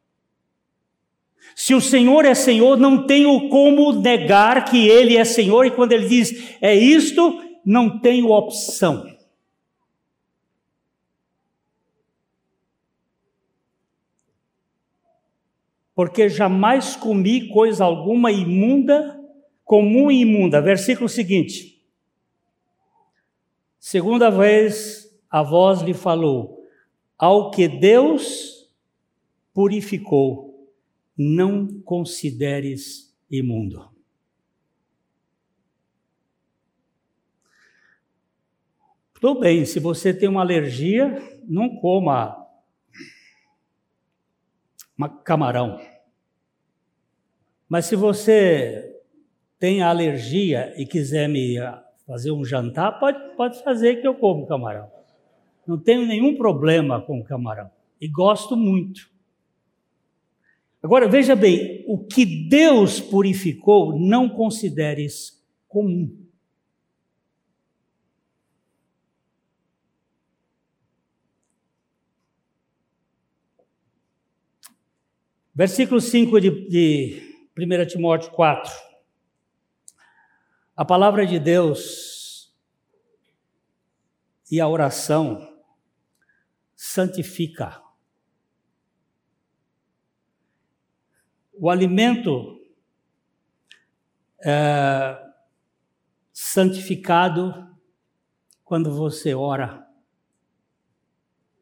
Se 1.55 1.73
o 1.73 1.79
Senhor 1.79 2.25
é 2.25 2.35
Senhor, 2.35 2.75
não 2.77 3.07
tenho 3.07 3.47
como 3.47 3.93
negar 3.93 4.65
que 4.65 4.89
Ele 4.89 5.15
é 5.15 5.23
Senhor, 5.23 5.65
e 5.65 5.71
quando 5.71 5.93
Ele 5.93 6.09
diz 6.09 6.57
é 6.61 6.75
isto, 6.75 7.49
não 7.65 7.99
tenho 7.99 8.29
opção. 8.29 9.05
Porque 15.93 16.29
jamais 16.29 16.95
comi 16.95 17.49
coisa 17.49 17.83
alguma 17.83 18.31
imunda, 18.31 19.19
comum 19.63 20.09
e 20.09 20.21
imunda. 20.21 20.61
Versículo 20.61 21.07
seguinte. 21.07 21.85
Segunda 23.79 24.29
vez 24.29 25.11
a 25.29 25.43
voz 25.43 25.81
lhe 25.81 25.93
falou: 25.93 26.63
Ao 27.17 27.51
que 27.51 27.67
Deus 27.67 28.69
purificou, 29.53 30.69
não 31.17 31.81
consideres 31.81 33.15
imundo. 33.29 33.91
Tudo 39.21 39.39
bem, 39.41 39.65
se 39.65 39.79
você 39.79 40.11
tem 40.11 40.27
uma 40.27 40.41
alergia, 40.41 41.15
não 41.47 41.75
coma 41.75 42.43
camarão. 45.23 45.79
Mas 47.69 47.85
se 47.85 47.95
você 47.95 48.99
tem 49.59 49.83
alergia 49.83 50.73
e 50.75 50.87
quiser 50.87 51.29
me 51.29 51.57
fazer 52.07 52.31
um 52.31 52.43
jantar, 52.43 52.99
pode, 52.99 53.35
pode 53.35 53.63
fazer 53.63 54.01
que 54.01 54.07
eu 54.07 54.15
como 54.15 54.47
camarão. 54.47 54.89
Não 55.67 55.77
tenho 55.77 56.07
nenhum 56.07 56.35
problema 56.35 56.99
com 56.99 57.23
camarão. 57.23 57.69
E 58.01 58.07
gosto 58.07 58.57
muito. 58.57 59.07
Agora, 60.81 61.07
veja 61.07 61.35
bem, 61.35 61.85
o 61.87 61.99
que 61.99 62.25
Deus 62.49 62.99
purificou, 62.99 63.99
não 63.99 64.27
consideres 64.27 65.45
comum. 65.67 66.30
Versículo 75.61 76.01
5 76.01 76.41
de, 76.41 76.67
de 76.67 77.45
1 77.55 77.85
Timóteo 77.85 78.31
4. 78.31 78.73
A 80.75 80.83
palavra 80.83 81.23
de 81.23 81.37
Deus 81.37 82.51
e 84.49 84.59
a 84.59 84.67
oração 84.67 85.55
santifica. 86.75 87.79
O 91.53 91.69
alimento 91.69 92.59
é 94.43 95.15
santificado 96.33 97.77
quando 98.63 98.91
você 98.97 99.35
ora 99.35 99.87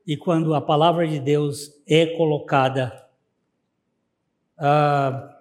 e 0.07 0.15
quando 0.15 0.55
a 0.55 0.61
palavra 0.61 1.05
de 1.05 1.19
Deus 1.19 1.83
é 1.85 2.15
colocada 2.15 3.08
ah, 4.59 5.35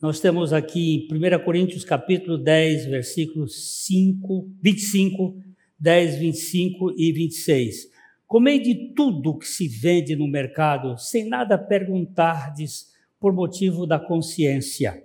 nós 0.00 0.20
temos 0.20 0.52
aqui 0.52 1.08
em 1.10 1.14
1 1.14 1.44
Coríntios 1.44 1.84
capítulo 1.84 2.38
10, 2.38 2.86
versículos 2.86 3.84
5, 3.86 4.48
25, 4.62 5.36
10, 5.78 6.18
25 6.18 6.94
e 6.96 7.12
26. 7.12 7.90
Comei 8.26 8.60
de 8.60 8.94
tudo 8.94 9.36
que 9.36 9.46
se 9.46 9.66
vende 9.66 10.14
no 10.14 10.28
mercado, 10.28 10.96
sem 10.96 11.28
nada 11.28 11.58
perguntardes 11.58 12.94
por 13.18 13.32
motivo 13.32 13.86
da 13.86 13.98
consciência, 13.98 15.04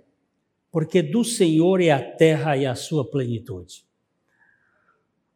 porque 0.70 1.02
do 1.02 1.24
Senhor 1.24 1.80
é 1.80 1.90
a 1.90 2.00
terra 2.00 2.56
e 2.56 2.64
a 2.64 2.74
sua 2.74 3.08
plenitude 3.08 3.91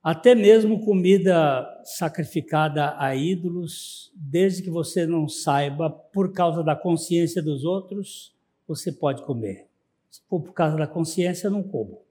até 0.06 0.36
mesmo 0.36 0.84
comida 0.84 1.66
sacrificada 1.82 2.94
a 2.96 3.16
ídolos, 3.16 4.12
desde 4.14 4.62
que 4.62 4.70
você 4.70 5.04
não 5.04 5.28
saiba, 5.28 5.90
por 5.90 6.32
causa 6.32 6.62
da 6.62 6.76
consciência 6.76 7.42
dos 7.42 7.64
outros, 7.64 8.32
você 8.68 8.92
pode 8.92 9.24
comer. 9.24 9.66
Se 10.08 10.22
for 10.28 10.40
por 10.40 10.52
causa 10.52 10.76
da 10.76 10.86
consciência, 10.86 11.48
eu 11.48 11.50
não 11.50 11.64
como. 11.64 12.02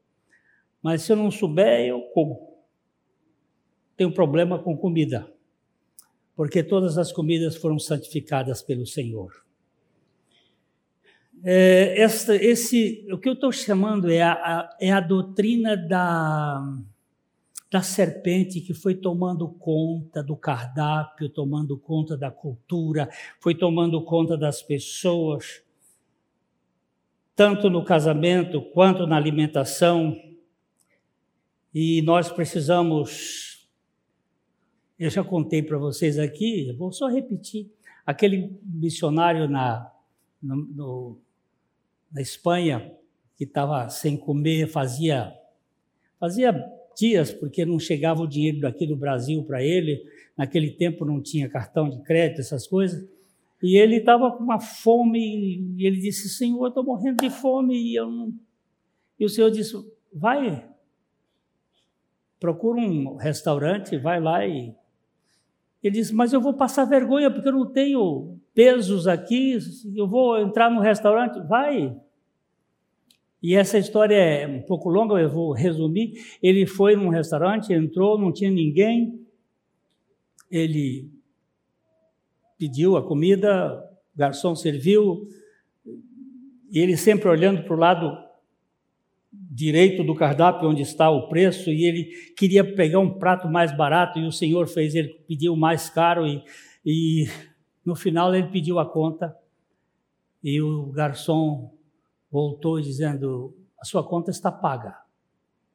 Mas 0.84 1.04
se 1.04 1.14
eu 1.14 1.16
não 1.16 1.32
souber, 1.32 1.88
eu 1.88 2.02
como. 2.14 2.58
Tenho 3.96 4.14
problema 4.14 4.60
com 4.60 4.76
comida, 4.76 5.32
porque 6.36 6.62
todas 6.62 6.98
as 6.98 7.14
comidas 7.14 7.56
foram 7.56 7.80
santificadas 7.80 8.62
pelo 8.62 8.86
Senhor. 8.86 9.32
É, 11.46 12.02
esta, 12.02 12.36
esse, 12.36 13.08
o 13.10 13.18
que 13.18 13.30
eu 13.30 13.36
estou 13.36 13.54
chamando 13.54 14.12
é 14.12 14.22
a, 14.22 14.70
é 14.82 14.92
a 14.92 15.00
doutrina 15.00 15.78
da 15.78 16.62
da 17.76 17.82
serpente 17.82 18.62
que 18.62 18.74
foi 18.74 18.96
tomando 18.96 19.50
conta 19.50 20.24
do 20.24 20.38
cardápio, 20.38 21.28
tomando 21.28 21.78
conta 21.78 22.16
da 22.16 22.32
cultura, 22.32 23.10
foi 23.42 23.54
tomando 23.54 24.02
conta 24.06 24.38
das 24.38 24.62
pessoas, 24.62 25.62
tanto 27.36 27.70
no 27.70 27.84
casamento 27.84 28.62
quanto 28.72 29.06
na 29.06 29.18
alimentação. 29.18 30.16
E 31.74 32.02
nós 32.04 32.32
precisamos, 32.32 33.70
eu 34.98 35.10
já 35.10 35.22
contei 35.22 35.62
para 35.62 35.78
vocês 35.78 36.18
aqui, 36.18 36.72
vou 36.78 36.94
só 36.94 37.10
repetir, 37.10 37.70
aquele 38.06 38.58
missionário 38.64 39.50
na, 39.50 39.92
no, 40.42 40.56
no, 40.56 41.22
na 42.10 42.22
Espanha 42.22 42.96
que 43.36 43.44
estava 43.44 43.90
sem 43.90 44.16
comer, 44.16 44.66
fazia, 44.66 45.38
fazia 46.18 46.54
dias, 46.96 47.34
porque 47.34 47.66
não 47.66 47.80
chegava 47.80 48.22
o 48.22 48.28
dinheiro 48.28 48.62
daqui 48.62 48.88
do 48.88 48.96
Brasil 48.96 49.44
para 49.44 49.64
ele. 49.64 50.04
Naquele 50.38 50.72
tempo 50.72 51.06
não 51.06 51.22
tinha 51.22 51.50
cartão 51.50 51.90
de 51.90 52.02
crédito, 52.04 52.42
essas 52.42 52.68
coisas. 52.68 53.08
E 53.62 53.78
ele 53.78 53.98
estava 53.98 54.32
com 54.32 54.44
uma 54.44 54.60
fome, 54.60 55.74
e 55.78 55.86
ele 55.86 56.00
disse: 56.00 56.30
Senhor, 56.30 56.68
estou 56.68 56.84
morrendo 56.84 57.18
de 57.18 57.30
fome. 57.30 57.76
E, 57.76 57.96
eu 57.96 58.10
não... 58.10 58.34
e 59.20 59.26
o 59.26 59.30
Senhor 59.30 59.50
disse: 59.50 59.74
Vai, 60.14 60.68
procura 62.40 62.80
um 62.80 63.16
restaurante, 63.16 63.98
vai 63.98 64.20
lá 64.20 64.46
e. 64.46 64.74
Ele 65.84 65.96
disse: 65.96 66.14
Mas 66.14 66.34
eu 66.34 66.42
vou 66.42 66.54
passar 66.54 66.86
vergonha 66.86 67.32
porque 67.32 67.48
eu 67.48 67.54
não 67.54 67.66
tenho 67.66 68.38
pesos 68.54 69.08
aqui, 69.08 69.58
eu 69.96 70.08
vou 70.08 70.40
entrar 70.40 70.70
no 70.70 70.82
restaurante. 70.82 71.40
Vai, 71.48 71.96
e 73.46 73.54
essa 73.54 73.78
história 73.78 74.16
é 74.16 74.48
um 74.48 74.64
pouco 74.64 74.90
longa, 74.90 75.22
eu 75.22 75.30
vou 75.30 75.52
resumir. 75.52 76.14
Ele 76.42 76.66
foi 76.66 76.96
num 76.96 77.10
restaurante, 77.10 77.72
entrou, 77.72 78.18
não 78.18 78.34
tinha 78.34 78.50
ninguém. 78.50 79.24
Ele 80.50 81.12
pediu 82.58 82.98
a 82.98 83.08
comida, 83.08 83.88
o 84.16 84.18
garçom 84.18 84.56
serviu, 84.56 85.28
e 86.72 86.80
ele 86.80 86.98
sempre 86.98 87.30
olhando 87.30 87.62
para 87.62 87.76
o 87.76 87.78
lado 87.78 88.18
direito 89.32 90.04
do 90.04 90.16
cardápio 90.16 90.68
onde 90.68 90.82
está 90.82 91.12
o 91.12 91.30
preço, 91.30 91.70
e 91.70 91.86
ele 91.86 92.06
queria 92.36 92.64
pegar 92.64 92.98
um 92.98 93.20
prato 93.20 93.48
mais 93.48 93.72
barato, 93.78 94.18
e 94.18 94.26
o 94.26 94.32
senhor 94.32 94.68
fez 94.68 94.96
ele 94.96 95.10
pedir 95.28 95.50
o 95.50 95.56
mais 95.56 95.88
caro, 95.88 96.26
e, 96.26 96.44
e 96.84 97.28
no 97.86 97.96
final 97.96 98.34
ele 98.34 98.48
pediu 98.48 98.80
a 98.80 98.90
conta, 98.90 99.38
e 100.44 100.60
o 100.60 100.88
garçom 100.88 101.75
voltou 102.36 102.82
dizendo: 102.82 103.56
a 103.80 103.86
sua 103.86 104.06
conta 104.06 104.30
está 104.30 104.52
paga. 104.52 104.94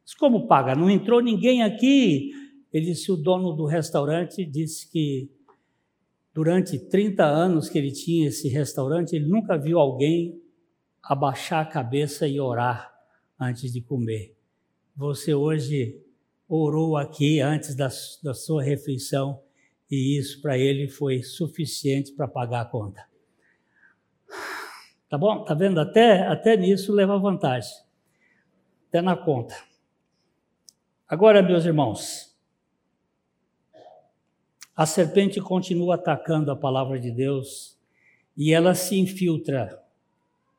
Mas 0.03 0.13
como 0.13 0.47
paga? 0.47 0.75
Não 0.75 0.91
entrou 0.91 1.23
ninguém 1.23 1.63
aqui. 1.63 2.33
Ele 2.71 2.85
disse: 2.85 3.11
o 3.11 3.17
dono 3.17 3.55
do 3.55 3.65
restaurante 3.65 4.45
disse 4.45 4.91
que 4.91 5.31
durante 6.35 6.79
30 6.79 7.25
anos 7.25 7.71
que 7.71 7.79
ele 7.79 7.91
tinha 7.91 8.29
esse 8.29 8.47
restaurante, 8.47 9.17
ele 9.17 9.27
nunca 9.27 9.57
viu 9.57 9.79
alguém 9.79 10.39
abaixar 11.03 11.63
a 11.63 11.69
cabeça 11.69 12.29
e 12.29 12.39
orar 12.39 12.93
antes 13.41 13.73
de 13.73 13.81
comer. 13.81 14.37
Você 14.95 15.33
hoje 15.33 15.99
orou 16.47 16.95
aqui 16.95 17.41
antes 17.41 17.75
da, 17.75 17.89
da 18.23 18.35
sua 18.35 18.63
refeição 18.63 19.41
e 19.91 20.19
isso 20.19 20.43
para 20.43 20.59
ele 20.59 20.89
foi 20.89 21.23
suficiente 21.23 22.13
para 22.13 22.29
pagar 22.29 22.61
a 22.61 22.65
conta. 22.67 23.09
Tá 25.11 25.19
bom? 25.19 25.43
Tá 25.43 25.55
vendo? 25.55 25.81
Até, 25.81 26.23
até 26.23 26.57
nisso 26.57 26.93
leva 26.93 27.19
vantagem. 27.19 27.75
Até 28.89 29.03
na 29.03 29.17
conta. 29.17 29.57
Agora, 31.09 31.43
meus 31.43 31.65
irmãos, 31.65 32.33
a 34.77 34.87
serpente 34.87 35.41
continua 35.41 35.97
atacando 35.97 36.53
a 36.53 36.57
palavra 36.57 36.99
de 37.01 37.11
Deus 37.11 37.77
e 38.37 38.53
ela 38.55 38.73
se 38.73 39.01
infiltra 39.01 39.83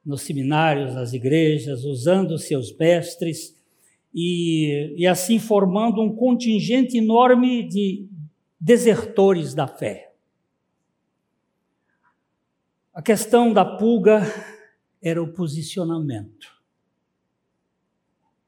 nos 0.05 0.23
seminários, 0.23 0.93
nas 0.95 1.13
igrejas, 1.13 1.85
usando 1.85 2.37
seus 2.37 2.75
mestres 2.75 3.57
e, 4.13 4.93
e 4.97 5.07
assim 5.07 5.39
formando 5.39 6.01
um 6.01 6.13
contingente 6.13 6.97
enorme 6.97 7.63
de 7.63 8.05
desertores 8.59 9.53
da 9.53 9.65
fé. 9.65 10.10
A 13.01 13.03
questão 13.03 13.51
da 13.51 13.65
pulga 13.65 14.21
era 15.01 15.19
o 15.23 15.33
posicionamento. 15.33 16.61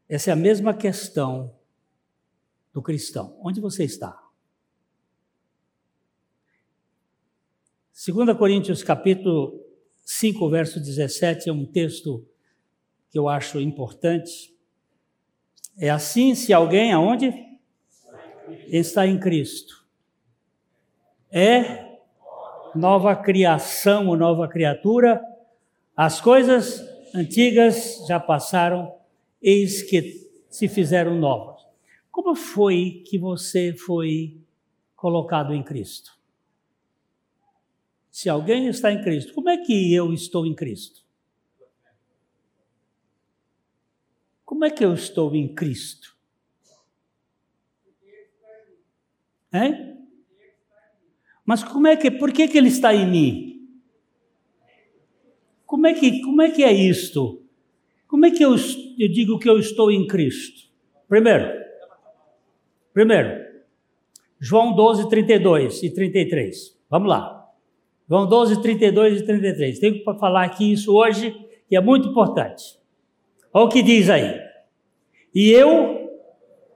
Essa 0.08 0.30
é 0.30 0.34
a 0.34 0.36
mesma 0.36 0.76
questão 0.76 1.56
do 2.72 2.80
cristão. 2.80 3.36
Onde 3.42 3.60
você 3.60 3.84
está? 3.84 4.16
2 8.06 8.38
Coríntios 8.38 8.84
capítulo 8.84 9.60
5, 10.06 10.48
verso 10.52 10.80
17 10.80 11.50
é 11.50 11.52
um 11.52 11.66
texto 11.66 12.24
que 13.10 13.18
eu 13.18 13.28
acho 13.28 13.60
importante. 13.60 14.56
É 15.76 15.90
assim, 15.90 16.36
se 16.36 16.54
alguém 16.54 16.94
aonde? 16.94 17.34
Está 18.68 19.08
em 19.08 19.20
Cristo. 19.20 19.84
É 21.32 21.93
nova 22.76 23.16
criação 23.16 24.08
ou 24.08 24.18
nova 24.18 24.48
criatura. 24.48 25.22
As 25.96 26.20
coisas 26.20 26.82
antigas 27.14 28.06
já 28.08 28.20
passaram, 28.20 28.96
eis 29.42 29.84
que 29.84 30.30
se 30.50 30.68
fizeram 30.68 31.16
novas. 31.16 31.62
Como 32.12 32.36
foi 32.36 33.04
que 33.08 33.18
você 33.18 33.74
foi 33.74 34.38
colocado 34.96 35.54
em 35.54 35.64
Cristo? 35.64 36.18
Se 38.12 38.30
alguém 38.30 38.68
está 38.68 38.92
em 38.92 39.02
Cristo, 39.02 39.34
como 39.34 39.50
é 39.50 39.58
que 39.58 39.94
eu 39.94 40.14
estou 40.14 40.46
em 40.46 40.54
Cristo? 40.54 41.04
Como 44.46 44.64
é 44.66 44.70
que 44.70 44.86
eu 44.86 44.94
estou 44.94 45.34
em 45.36 45.54
Cristo? 45.54 46.16
Hein? 49.52 49.93
Mas 51.46 51.64
como 51.64 51.88
é 51.88 51.96
que, 51.96 52.10
por 52.10 52.32
que, 52.32 52.48
que 52.48 52.58
ele 52.58 52.70
está 52.70 52.94
em 52.94 53.06
mim? 53.06 53.70
Como 55.66 55.88
é 55.88 55.94
que, 55.94 56.22
como 56.22 56.42
é, 56.42 56.52
que 56.52 56.64
é 56.64 56.72
isto? 56.72 57.42
Como 58.08 58.26
é 58.26 58.32
que 58.32 58.44
eu, 58.44 58.52
eu 58.52 59.12
digo 59.12 59.40
que 59.40 59.50
eu 59.50 59.58
estou 59.58 59.92
em 59.92 60.06
Cristo? 60.08 60.70
Primeiro, 61.10 61.52
primeiro, 62.94 63.44
João 64.40 64.74
12, 64.76 65.10
32 65.10 65.84
e 65.84 65.90
33. 65.90 66.78
Vamos 66.90 67.10
lá. 67.10 67.50
João 68.10 68.28
12, 68.28 68.62
32 68.62 69.22
e 69.22 69.26
33. 69.26 69.80
Tenho 69.80 70.04
para 70.04 70.14
falar 70.16 70.44
aqui 70.44 70.72
isso 70.72 70.94
hoje, 70.94 71.32
que 71.68 71.76
é 71.76 71.82
muito 71.82 72.10
importante. 72.10 72.78
Olha 73.54 73.66
o 73.66 73.70
que 73.70 73.82
diz 73.82 74.10
aí. 74.10 74.40
E 75.34 75.50
eu, 75.52 76.10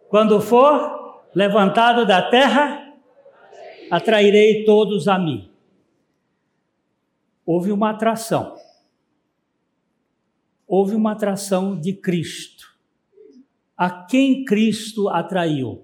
quando 0.08 0.40
for 0.42 1.26
levantado 1.36 2.06
da 2.06 2.22
terra, 2.22 2.87
atrairei 3.90 4.64
todos 4.64 5.08
a 5.08 5.18
mim. 5.18 5.50
Houve 7.46 7.72
uma 7.72 7.92
atração. 7.92 8.56
Houve 10.68 10.96
uma 10.96 11.14
atração 11.14 11.80
de 11.80 11.94
Cristo. 11.94 12.68
A 13.78 13.90
quem 13.90 14.44
Cristo 14.44 15.08
atraiu? 15.08 15.84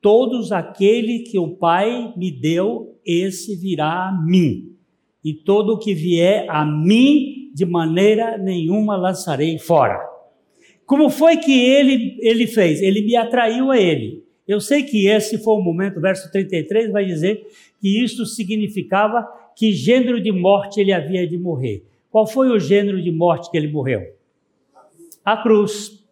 Todos 0.00 0.52
aquele 0.52 1.20
que 1.20 1.38
o 1.38 1.56
Pai 1.56 2.12
me 2.16 2.30
deu, 2.30 2.98
esse 3.04 3.56
virá 3.56 4.08
a 4.08 4.12
mim. 4.12 4.76
E 5.24 5.32
todo 5.32 5.74
o 5.74 5.78
que 5.78 5.94
vier 5.94 6.46
a 6.48 6.64
mim, 6.64 7.50
de 7.54 7.64
maneira 7.64 8.36
nenhuma 8.36 8.96
lançarei 8.96 9.58
fora. 9.58 9.98
Como 10.84 11.08
foi 11.08 11.38
que 11.38 11.52
ele, 11.52 12.18
ele 12.20 12.46
fez? 12.46 12.82
Ele 12.82 13.02
me 13.02 13.16
atraiu 13.16 13.70
a 13.70 13.78
ele. 13.78 14.23
Eu 14.46 14.60
sei 14.60 14.82
que 14.82 15.06
esse 15.06 15.38
foi 15.38 15.54
o 15.54 15.60
momento, 15.60 16.00
verso 16.00 16.30
33 16.30 16.92
vai 16.92 17.04
dizer 17.04 17.46
que 17.80 18.02
isto 18.02 18.26
significava 18.26 19.26
que 19.56 19.72
gênero 19.72 20.20
de 20.20 20.30
morte 20.30 20.80
ele 20.80 20.92
havia 20.92 21.26
de 21.26 21.38
morrer. 21.38 21.84
Qual 22.10 22.26
foi 22.26 22.50
o 22.50 22.58
gênero 22.58 23.02
de 23.02 23.10
morte 23.10 23.50
que 23.50 23.56
ele 23.56 23.68
morreu? 23.68 24.02
A 25.24 25.36
cruz. 25.36 26.04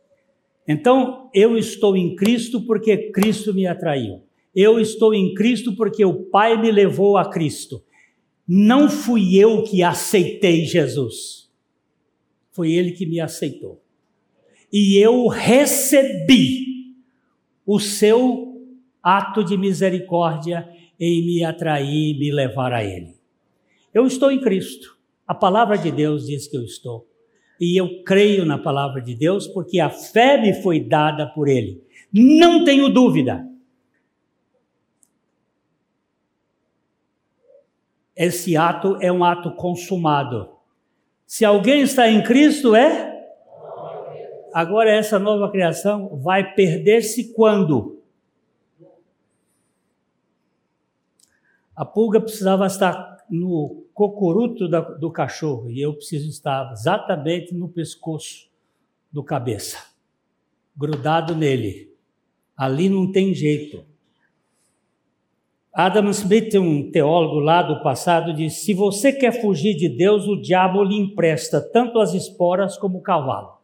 Então, 0.66 1.30
eu 1.34 1.56
estou 1.56 1.96
em 1.96 2.16
Cristo 2.16 2.62
porque 2.62 3.10
Cristo 3.10 3.52
me 3.52 3.66
atraiu. 3.66 4.22
Eu 4.54 4.78
estou 4.80 5.12
em 5.14 5.34
Cristo 5.34 5.74
porque 5.76 6.04
o 6.04 6.24
Pai 6.24 6.60
me 6.60 6.70
levou 6.70 7.16
a 7.16 7.30
Cristo. 7.30 7.82
Não 8.46 8.88
fui 8.88 9.36
eu 9.36 9.62
que 9.62 9.82
aceitei 9.82 10.64
Jesus. 10.64 11.50
Foi 12.50 12.72
ele 12.72 12.92
que 12.92 13.06
me 13.06 13.20
aceitou. 13.20 13.82
E 14.72 14.96
eu 14.96 15.26
recebi 15.26 16.71
o 17.66 17.78
seu 17.78 18.60
ato 19.02 19.44
de 19.44 19.56
misericórdia 19.56 20.68
em 20.98 21.24
me 21.24 21.44
atrair 21.44 22.18
me 22.18 22.30
levar 22.30 22.72
a 22.72 22.84
ele. 22.84 23.16
Eu 23.92 24.06
estou 24.06 24.30
em 24.30 24.40
Cristo. 24.40 24.96
A 25.26 25.34
palavra 25.34 25.76
de 25.76 25.90
Deus 25.90 26.26
diz 26.26 26.46
que 26.46 26.56
eu 26.56 26.62
estou 26.62 27.06
e 27.64 27.80
eu 27.80 28.02
creio 28.02 28.44
na 28.44 28.58
palavra 28.58 29.00
de 29.00 29.14
Deus 29.14 29.46
porque 29.46 29.78
a 29.78 29.88
fé 29.88 30.36
me 30.36 30.52
foi 30.52 30.80
dada 30.80 31.28
por 31.28 31.46
Ele. 31.46 31.80
Não 32.12 32.64
tenho 32.64 32.88
dúvida. 32.88 33.48
Esse 38.16 38.56
ato 38.56 38.98
é 39.00 39.12
um 39.12 39.22
ato 39.22 39.52
consumado. 39.52 40.50
Se 41.24 41.44
alguém 41.44 41.82
está 41.82 42.08
em 42.08 42.24
Cristo, 42.24 42.74
é? 42.74 43.11
Agora, 44.52 44.90
essa 44.90 45.18
nova 45.18 45.50
criação 45.50 46.20
vai 46.20 46.54
perder-se 46.54 47.32
quando? 47.32 48.02
A 51.74 51.84
pulga 51.86 52.20
precisava 52.20 52.66
estar 52.66 53.24
no 53.30 53.86
cocuruto 53.94 54.68
da, 54.68 54.80
do 54.80 55.10
cachorro 55.10 55.70
e 55.70 55.80
eu 55.80 55.94
preciso 55.94 56.28
estar 56.28 56.70
exatamente 56.72 57.54
no 57.54 57.68
pescoço 57.68 58.50
do 59.10 59.24
cabeça, 59.24 59.78
grudado 60.76 61.34
nele. 61.34 61.90
Ali 62.54 62.90
não 62.90 63.10
tem 63.10 63.32
jeito. 63.34 63.84
Adam 65.72 66.10
Smith, 66.10 66.54
um 66.56 66.90
teólogo 66.90 67.40
lá 67.40 67.62
do 67.62 67.82
passado, 67.82 68.34
disse: 68.34 68.66
se 68.66 68.74
você 68.74 69.10
quer 69.10 69.40
fugir 69.40 69.74
de 69.74 69.88
Deus, 69.88 70.28
o 70.28 70.40
diabo 70.40 70.84
lhe 70.84 70.96
empresta 70.96 71.62
tanto 71.62 71.98
as 71.98 72.12
esporas 72.12 72.76
como 72.76 72.98
o 72.98 73.02
cavalo. 73.02 73.61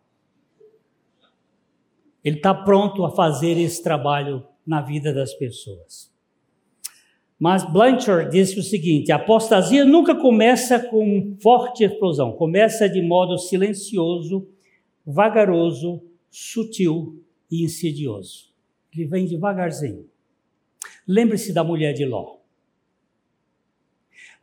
Ele 2.28 2.36
está 2.36 2.52
pronto 2.52 3.06
a 3.06 3.10
fazer 3.10 3.56
esse 3.58 3.82
trabalho 3.82 4.46
na 4.66 4.82
vida 4.82 5.14
das 5.14 5.32
pessoas. 5.32 6.12
Mas 7.38 7.64
Blanchard 7.64 8.30
disse 8.30 8.58
o 8.58 8.62
seguinte: 8.62 9.10
a 9.10 9.16
apostasia 9.16 9.82
nunca 9.82 10.14
começa 10.14 10.78
com 10.78 11.38
forte 11.40 11.84
explosão, 11.84 12.32
começa 12.32 12.86
de 12.86 13.00
modo 13.00 13.38
silencioso, 13.38 14.46
vagaroso, 15.06 16.02
sutil 16.30 17.24
e 17.50 17.64
insidioso. 17.64 18.52
Ele 18.94 19.06
vem 19.06 19.26
devagarzinho. 19.26 20.06
Lembre-se 21.06 21.50
da 21.54 21.64
mulher 21.64 21.94
de 21.94 22.04
Ló. 22.04 22.36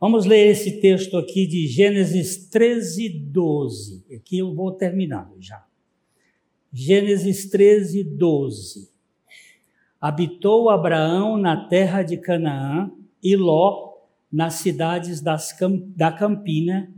Vamos 0.00 0.26
ler 0.26 0.48
esse 0.48 0.80
texto 0.80 1.16
aqui 1.16 1.46
de 1.46 1.68
Gênesis 1.68 2.48
13, 2.48 3.08
12. 3.08 4.04
Aqui 4.16 4.38
eu 4.38 4.52
vou 4.52 4.72
terminando 4.72 5.36
já. 5.38 5.64
Gênesis 6.72 7.48
13, 7.48 8.04
12 8.04 8.96
habitou 10.00 10.70
Abraão 10.70 11.36
na 11.36 11.66
terra 11.68 12.02
de 12.02 12.16
Canaã 12.16 12.90
e 13.22 13.34
Ló 13.34 13.96
nas 14.30 14.54
cidades 14.54 15.20
da 15.20 16.12
Campina 16.12 16.92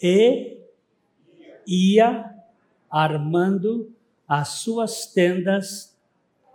e 0.00 0.58
ia 1.66 2.34
armando 2.90 3.92
as 4.26 4.48
suas 4.48 5.06
tendas 5.06 5.94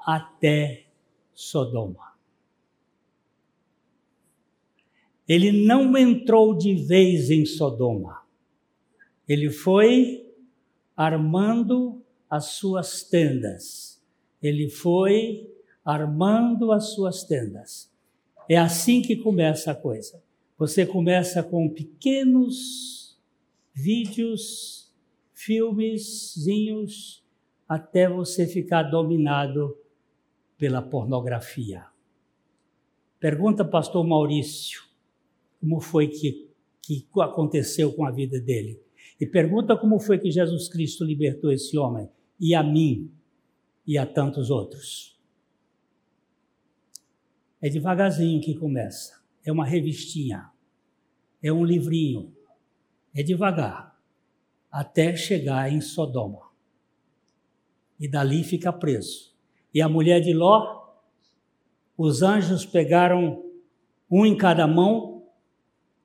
até 0.06 0.86
Sodoma. 1.36 2.14
Ele 5.28 5.52
não 5.52 5.96
entrou 5.98 6.58
de 6.58 6.74
vez 6.74 7.30
em 7.30 7.46
Sodoma. 7.46 8.24
Ele 9.28 9.52
foi 9.52 10.27
armando 10.98 12.04
as 12.28 12.46
suas 12.46 13.04
tendas. 13.04 14.04
Ele 14.42 14.68
foi 14.68 15.48
armando 15.86 16.72
as 16.72 16.96
suas 16.96 17.24
tendas. 17.24 17.94
É 18.50 18.58
assim 18.58 19.02
que 19.02 19.16
começa 19.16 19.72
a 19.72 19.76
coisa. 19.76 20.22
Você 20.58 20.86
começa 20.86 21.44
com 21.44 21.70
pequenos 21.70 23.18
vídeos, 23.74 24.92
filmezinhos, 25.34 27.24
até 27.70 28.10
você 28.10 28.48
ficar 28.48 28.84
dominado 28.84 29.78
pela 30.58 30.82
pornografia. 30.82 31.86
Pergunta 33.20 33.64
pastor 33.64 34.06
Maurício 34.06 34.88
como 35.60 35.80
foi 35.80 36.08
que, 36.08 36.50
que 36.82 37.06
aconteceu 37.20 37.94
com 37.94 38.06
a 38.06 38.12
vida 38.12 38.40
dele. 38.40 38.82
E 39.20 39.26
pergunta 39.26 39.76
como 39.76 40.00
foi 40.00 40.20
que 40.20 40.32
Jesus 40.32 40.68
Cristo 40.68 41.04
libertou 41.04 41.52
esse 41.52 41.78
homem, 41.78 42.10
e 42.40 42.54
a 42.54 42.62
mim, 42.62 43.12
e 43.86 43.98
a 43.98 44.06
tantos 44.06 44.50
outros. 44.50 45.18
É 47.62 47.70
devagarzinho 47.70 48.42
que 48.42 48.54
começa. 48.54 49.20
É 49.44 49.52
uma 49.52 49.66
revistinha, 49.66 50.52
é 51.42 51.52
um 51.52 51.64
livrinho. 51.64 52.34
É 53.16 53.24
devagar, 53.24 54.00
até 54.72 55.16
chegar 55.16 55.72
em 55.72 55.82
Sodoma. 55.82 56.52
E 58.00 58.08
dali 58.08 58.44
fica 58.44 58.72
preso. 58.72 59.34
E 59.74 59.82
a 59.82 59.90
mulher 59.90 60.22
de 60.22 60.34
Ló, 60.34 60.86
os 61.98 62.22
anjos 62.22 62.66
pegaram 62.66 63.44
um 64.10 64.26
em 64.26 64.38
cada 64.38 64.68
mão, 64.68 65.26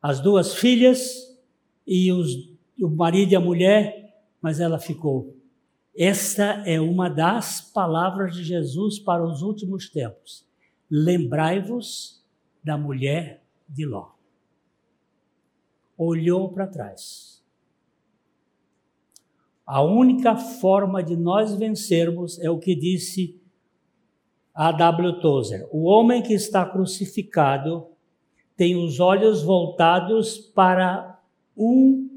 as 0.00 0.20
duas 0.20 0.54
filhas 0.54 1.38
e 1.86 2.10
os, 2.10 2.51
o 2.81 2.89
marido 2.89 3.33
e 3.33 3.37
a 3.37 3.41
mulher, 3.41 4.23
mas 4.41 4.61
ela 4.61 4.79
ficou. 4.79 5.37
Esta 5.97 6.62
é 6.66 6.81
uma 6.81 7.09
das 7.09 7.61
palavras 7.61 8.35
de 8.35 8.43
Jesus 8.43 8.99
para 8.99 9.25
os 9.25 9.43
últimos 9.43 9.91
tempos. 9.91 10.47
Lembrai-vos 10.91 12.25
da 12.64 12.79
mulher 12.79 13.43
de 13.68 13.85
Ló. 13.85 14.11
Olhou 15.97 16.51
para 16.53 16.66
trás. 16.66 17.43
A 19.66 19.83
única 19.83 20.37
forma 20.37 21.03
de 21.03 21.16
nós 21.16 21.55
vencermos 21.55 22.39
é 22.41 22.51
o 22.51 22.59
que 22.59 22.75
disse 22.75 23.41
a 24.55 24.73
W. 24.73 25.20
Tozer: 25.20 25.66
o 25.70 25.85
homem 25.85 26.23
que 26.23 26.35
está 26.35 26.64
crucificado 26.64 27.87
tem 28.57 28.77
os 28.77 29.01
olhos 29.01 29.43
voltados 29.43 30.39
para 30.39 31.20
um, 31.57 32.11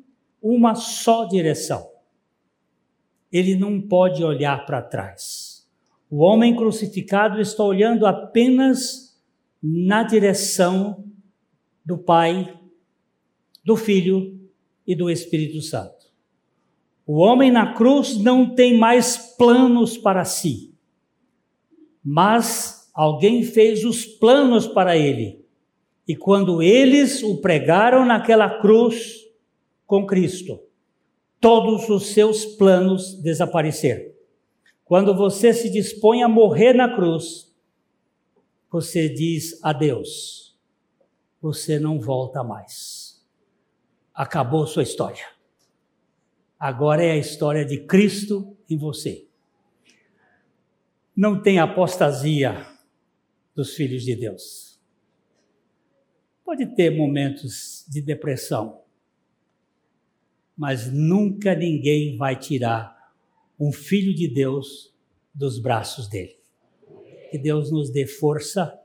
uma 0.47 0.75
só 0.75 1.25
direção. 1.25 1.89
Ele 3.31 3.55
não 3.55 3.81
pode 3.81 4.23
olhar 4.23 4.65
para 4.65 4.81
trás. 4.81 5.67
O 6.09 6.23
homem 6.23 6.55
crucificado 6.55 7.41
está 7.41 7.63
olhando 7.63 8.05
apenas 8.05 9.19
na 9.61 10.03
direção 10.03 11.03
do 11.83 11.97
Pai, 11.97 12.57
do 13.63 13.75
Filho 13.75 14.39
e 14.85 14.95
do 14.95 15.09
Espírito 15.09 15.61
Santo. 15.61 16.05
O 17.05 17.17
homem 17.17 17.51
na 17.51 17.73
cruz 17.73 18.17
não 18.17 18.53
tem 18.53 18.77
mais 18.77 19.17
planos 19.35 19.97
para 19.97 20.23
si 20.23 20.75
mas 22.05 22.91
alguém 22.93 23.41
fez 23.41 23.83
os 23.83 24.05
planos 24.05 24.67
para 24.67 24.95
ele. 24.95 25.43
E 26.07 26.15
quando 26.15 26.61
eles 26.61 27.23
o 27.23 27.41
pregaram 27.41 28.05
naquela 28.05 28.59
cruz 28.61 29.24
com 29.85 30.05
Cristo, 30.05 30.59
todos 31.39 31.89
os 31.89 32.07
seus 32.07 32.45
planos 32.45 33.21
desapareceram. 33.21 34.11
Quando 34.83 35.15
você 35.15 35.53
se 35.53 35.69
dispõe 35.69 36.23
a 36.23 36.27
morrer 36.27 36.73
na 36.73 36.95
cruz, 36.95 37.53
você 38.71 39.09
diz 39.09 39.63
adeus. 39.63 40.57
Você 41.41 41.79
não 41.79 41.99
volta 41.99 42.43
mais. 42.43 43.23
Acabou 44.13 44.65
sua 44.65 44.83
história. 44.83 45.25
Agora 46.59 47.03
é 47.03 47.11
a 47.11 47.17
história 47.17 47.65
de 47.65 47.85
Cristo 47.85 48.55
em 48.69 48.77
você 48.77 49.25
não 51.15 51.41
tem 51.41 51.59
apostasia 51.59 52.67
dos 53.55 53.73
filhos 53.73 54.03
de 54.03 54.15
Deus. 54.15 54.81
Pode 56.43 56.65
ter 56.75 56.89
momentos 56.89 57.85
de 57.87 58.01
depressão, 58.01 58.81
mas 60.57 60.91
nunca 60.91 61.55
ninguém 61.55 62.15
vai 62.17 62.37
tirar 62.37 62.95
um 63.59 63.71
filho 63.71 64.13
de 64.13 64.27
Deus 64.27 64.93
dos 65.33 65.59
braços 65.59 66.07
dele. 66.07 66.35
Que 67.31 67.37
Deus 67.37 67.71
nos 67.71 67.89
dê 67.89 68.05
força 68.05 68.79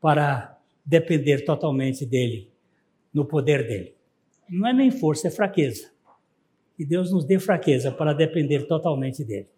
para 0.00 0.58
depender 0.84 1.44
totalmente 1.44 2.04
dele, 2.04 2.50
no 3.12 3.24
poder 3.24 3.66
dele. 3.66 3.94
Não 4.48 4.68
é 4.68 4.72
nem 4.72 4.90
força, 4.90 5.28
é 5.28 5.30
fraqueza. 5.30 5.90
Que 6.76 6.84
Deus 6.84 7.10
nos 7.10 7.24
dê 7.24 7.38
fraqueza 7.38 7.90
para 7.90 8.12
depender 8.12 8.66
totalmente 8.66 9.24
dele. 9.24 9.48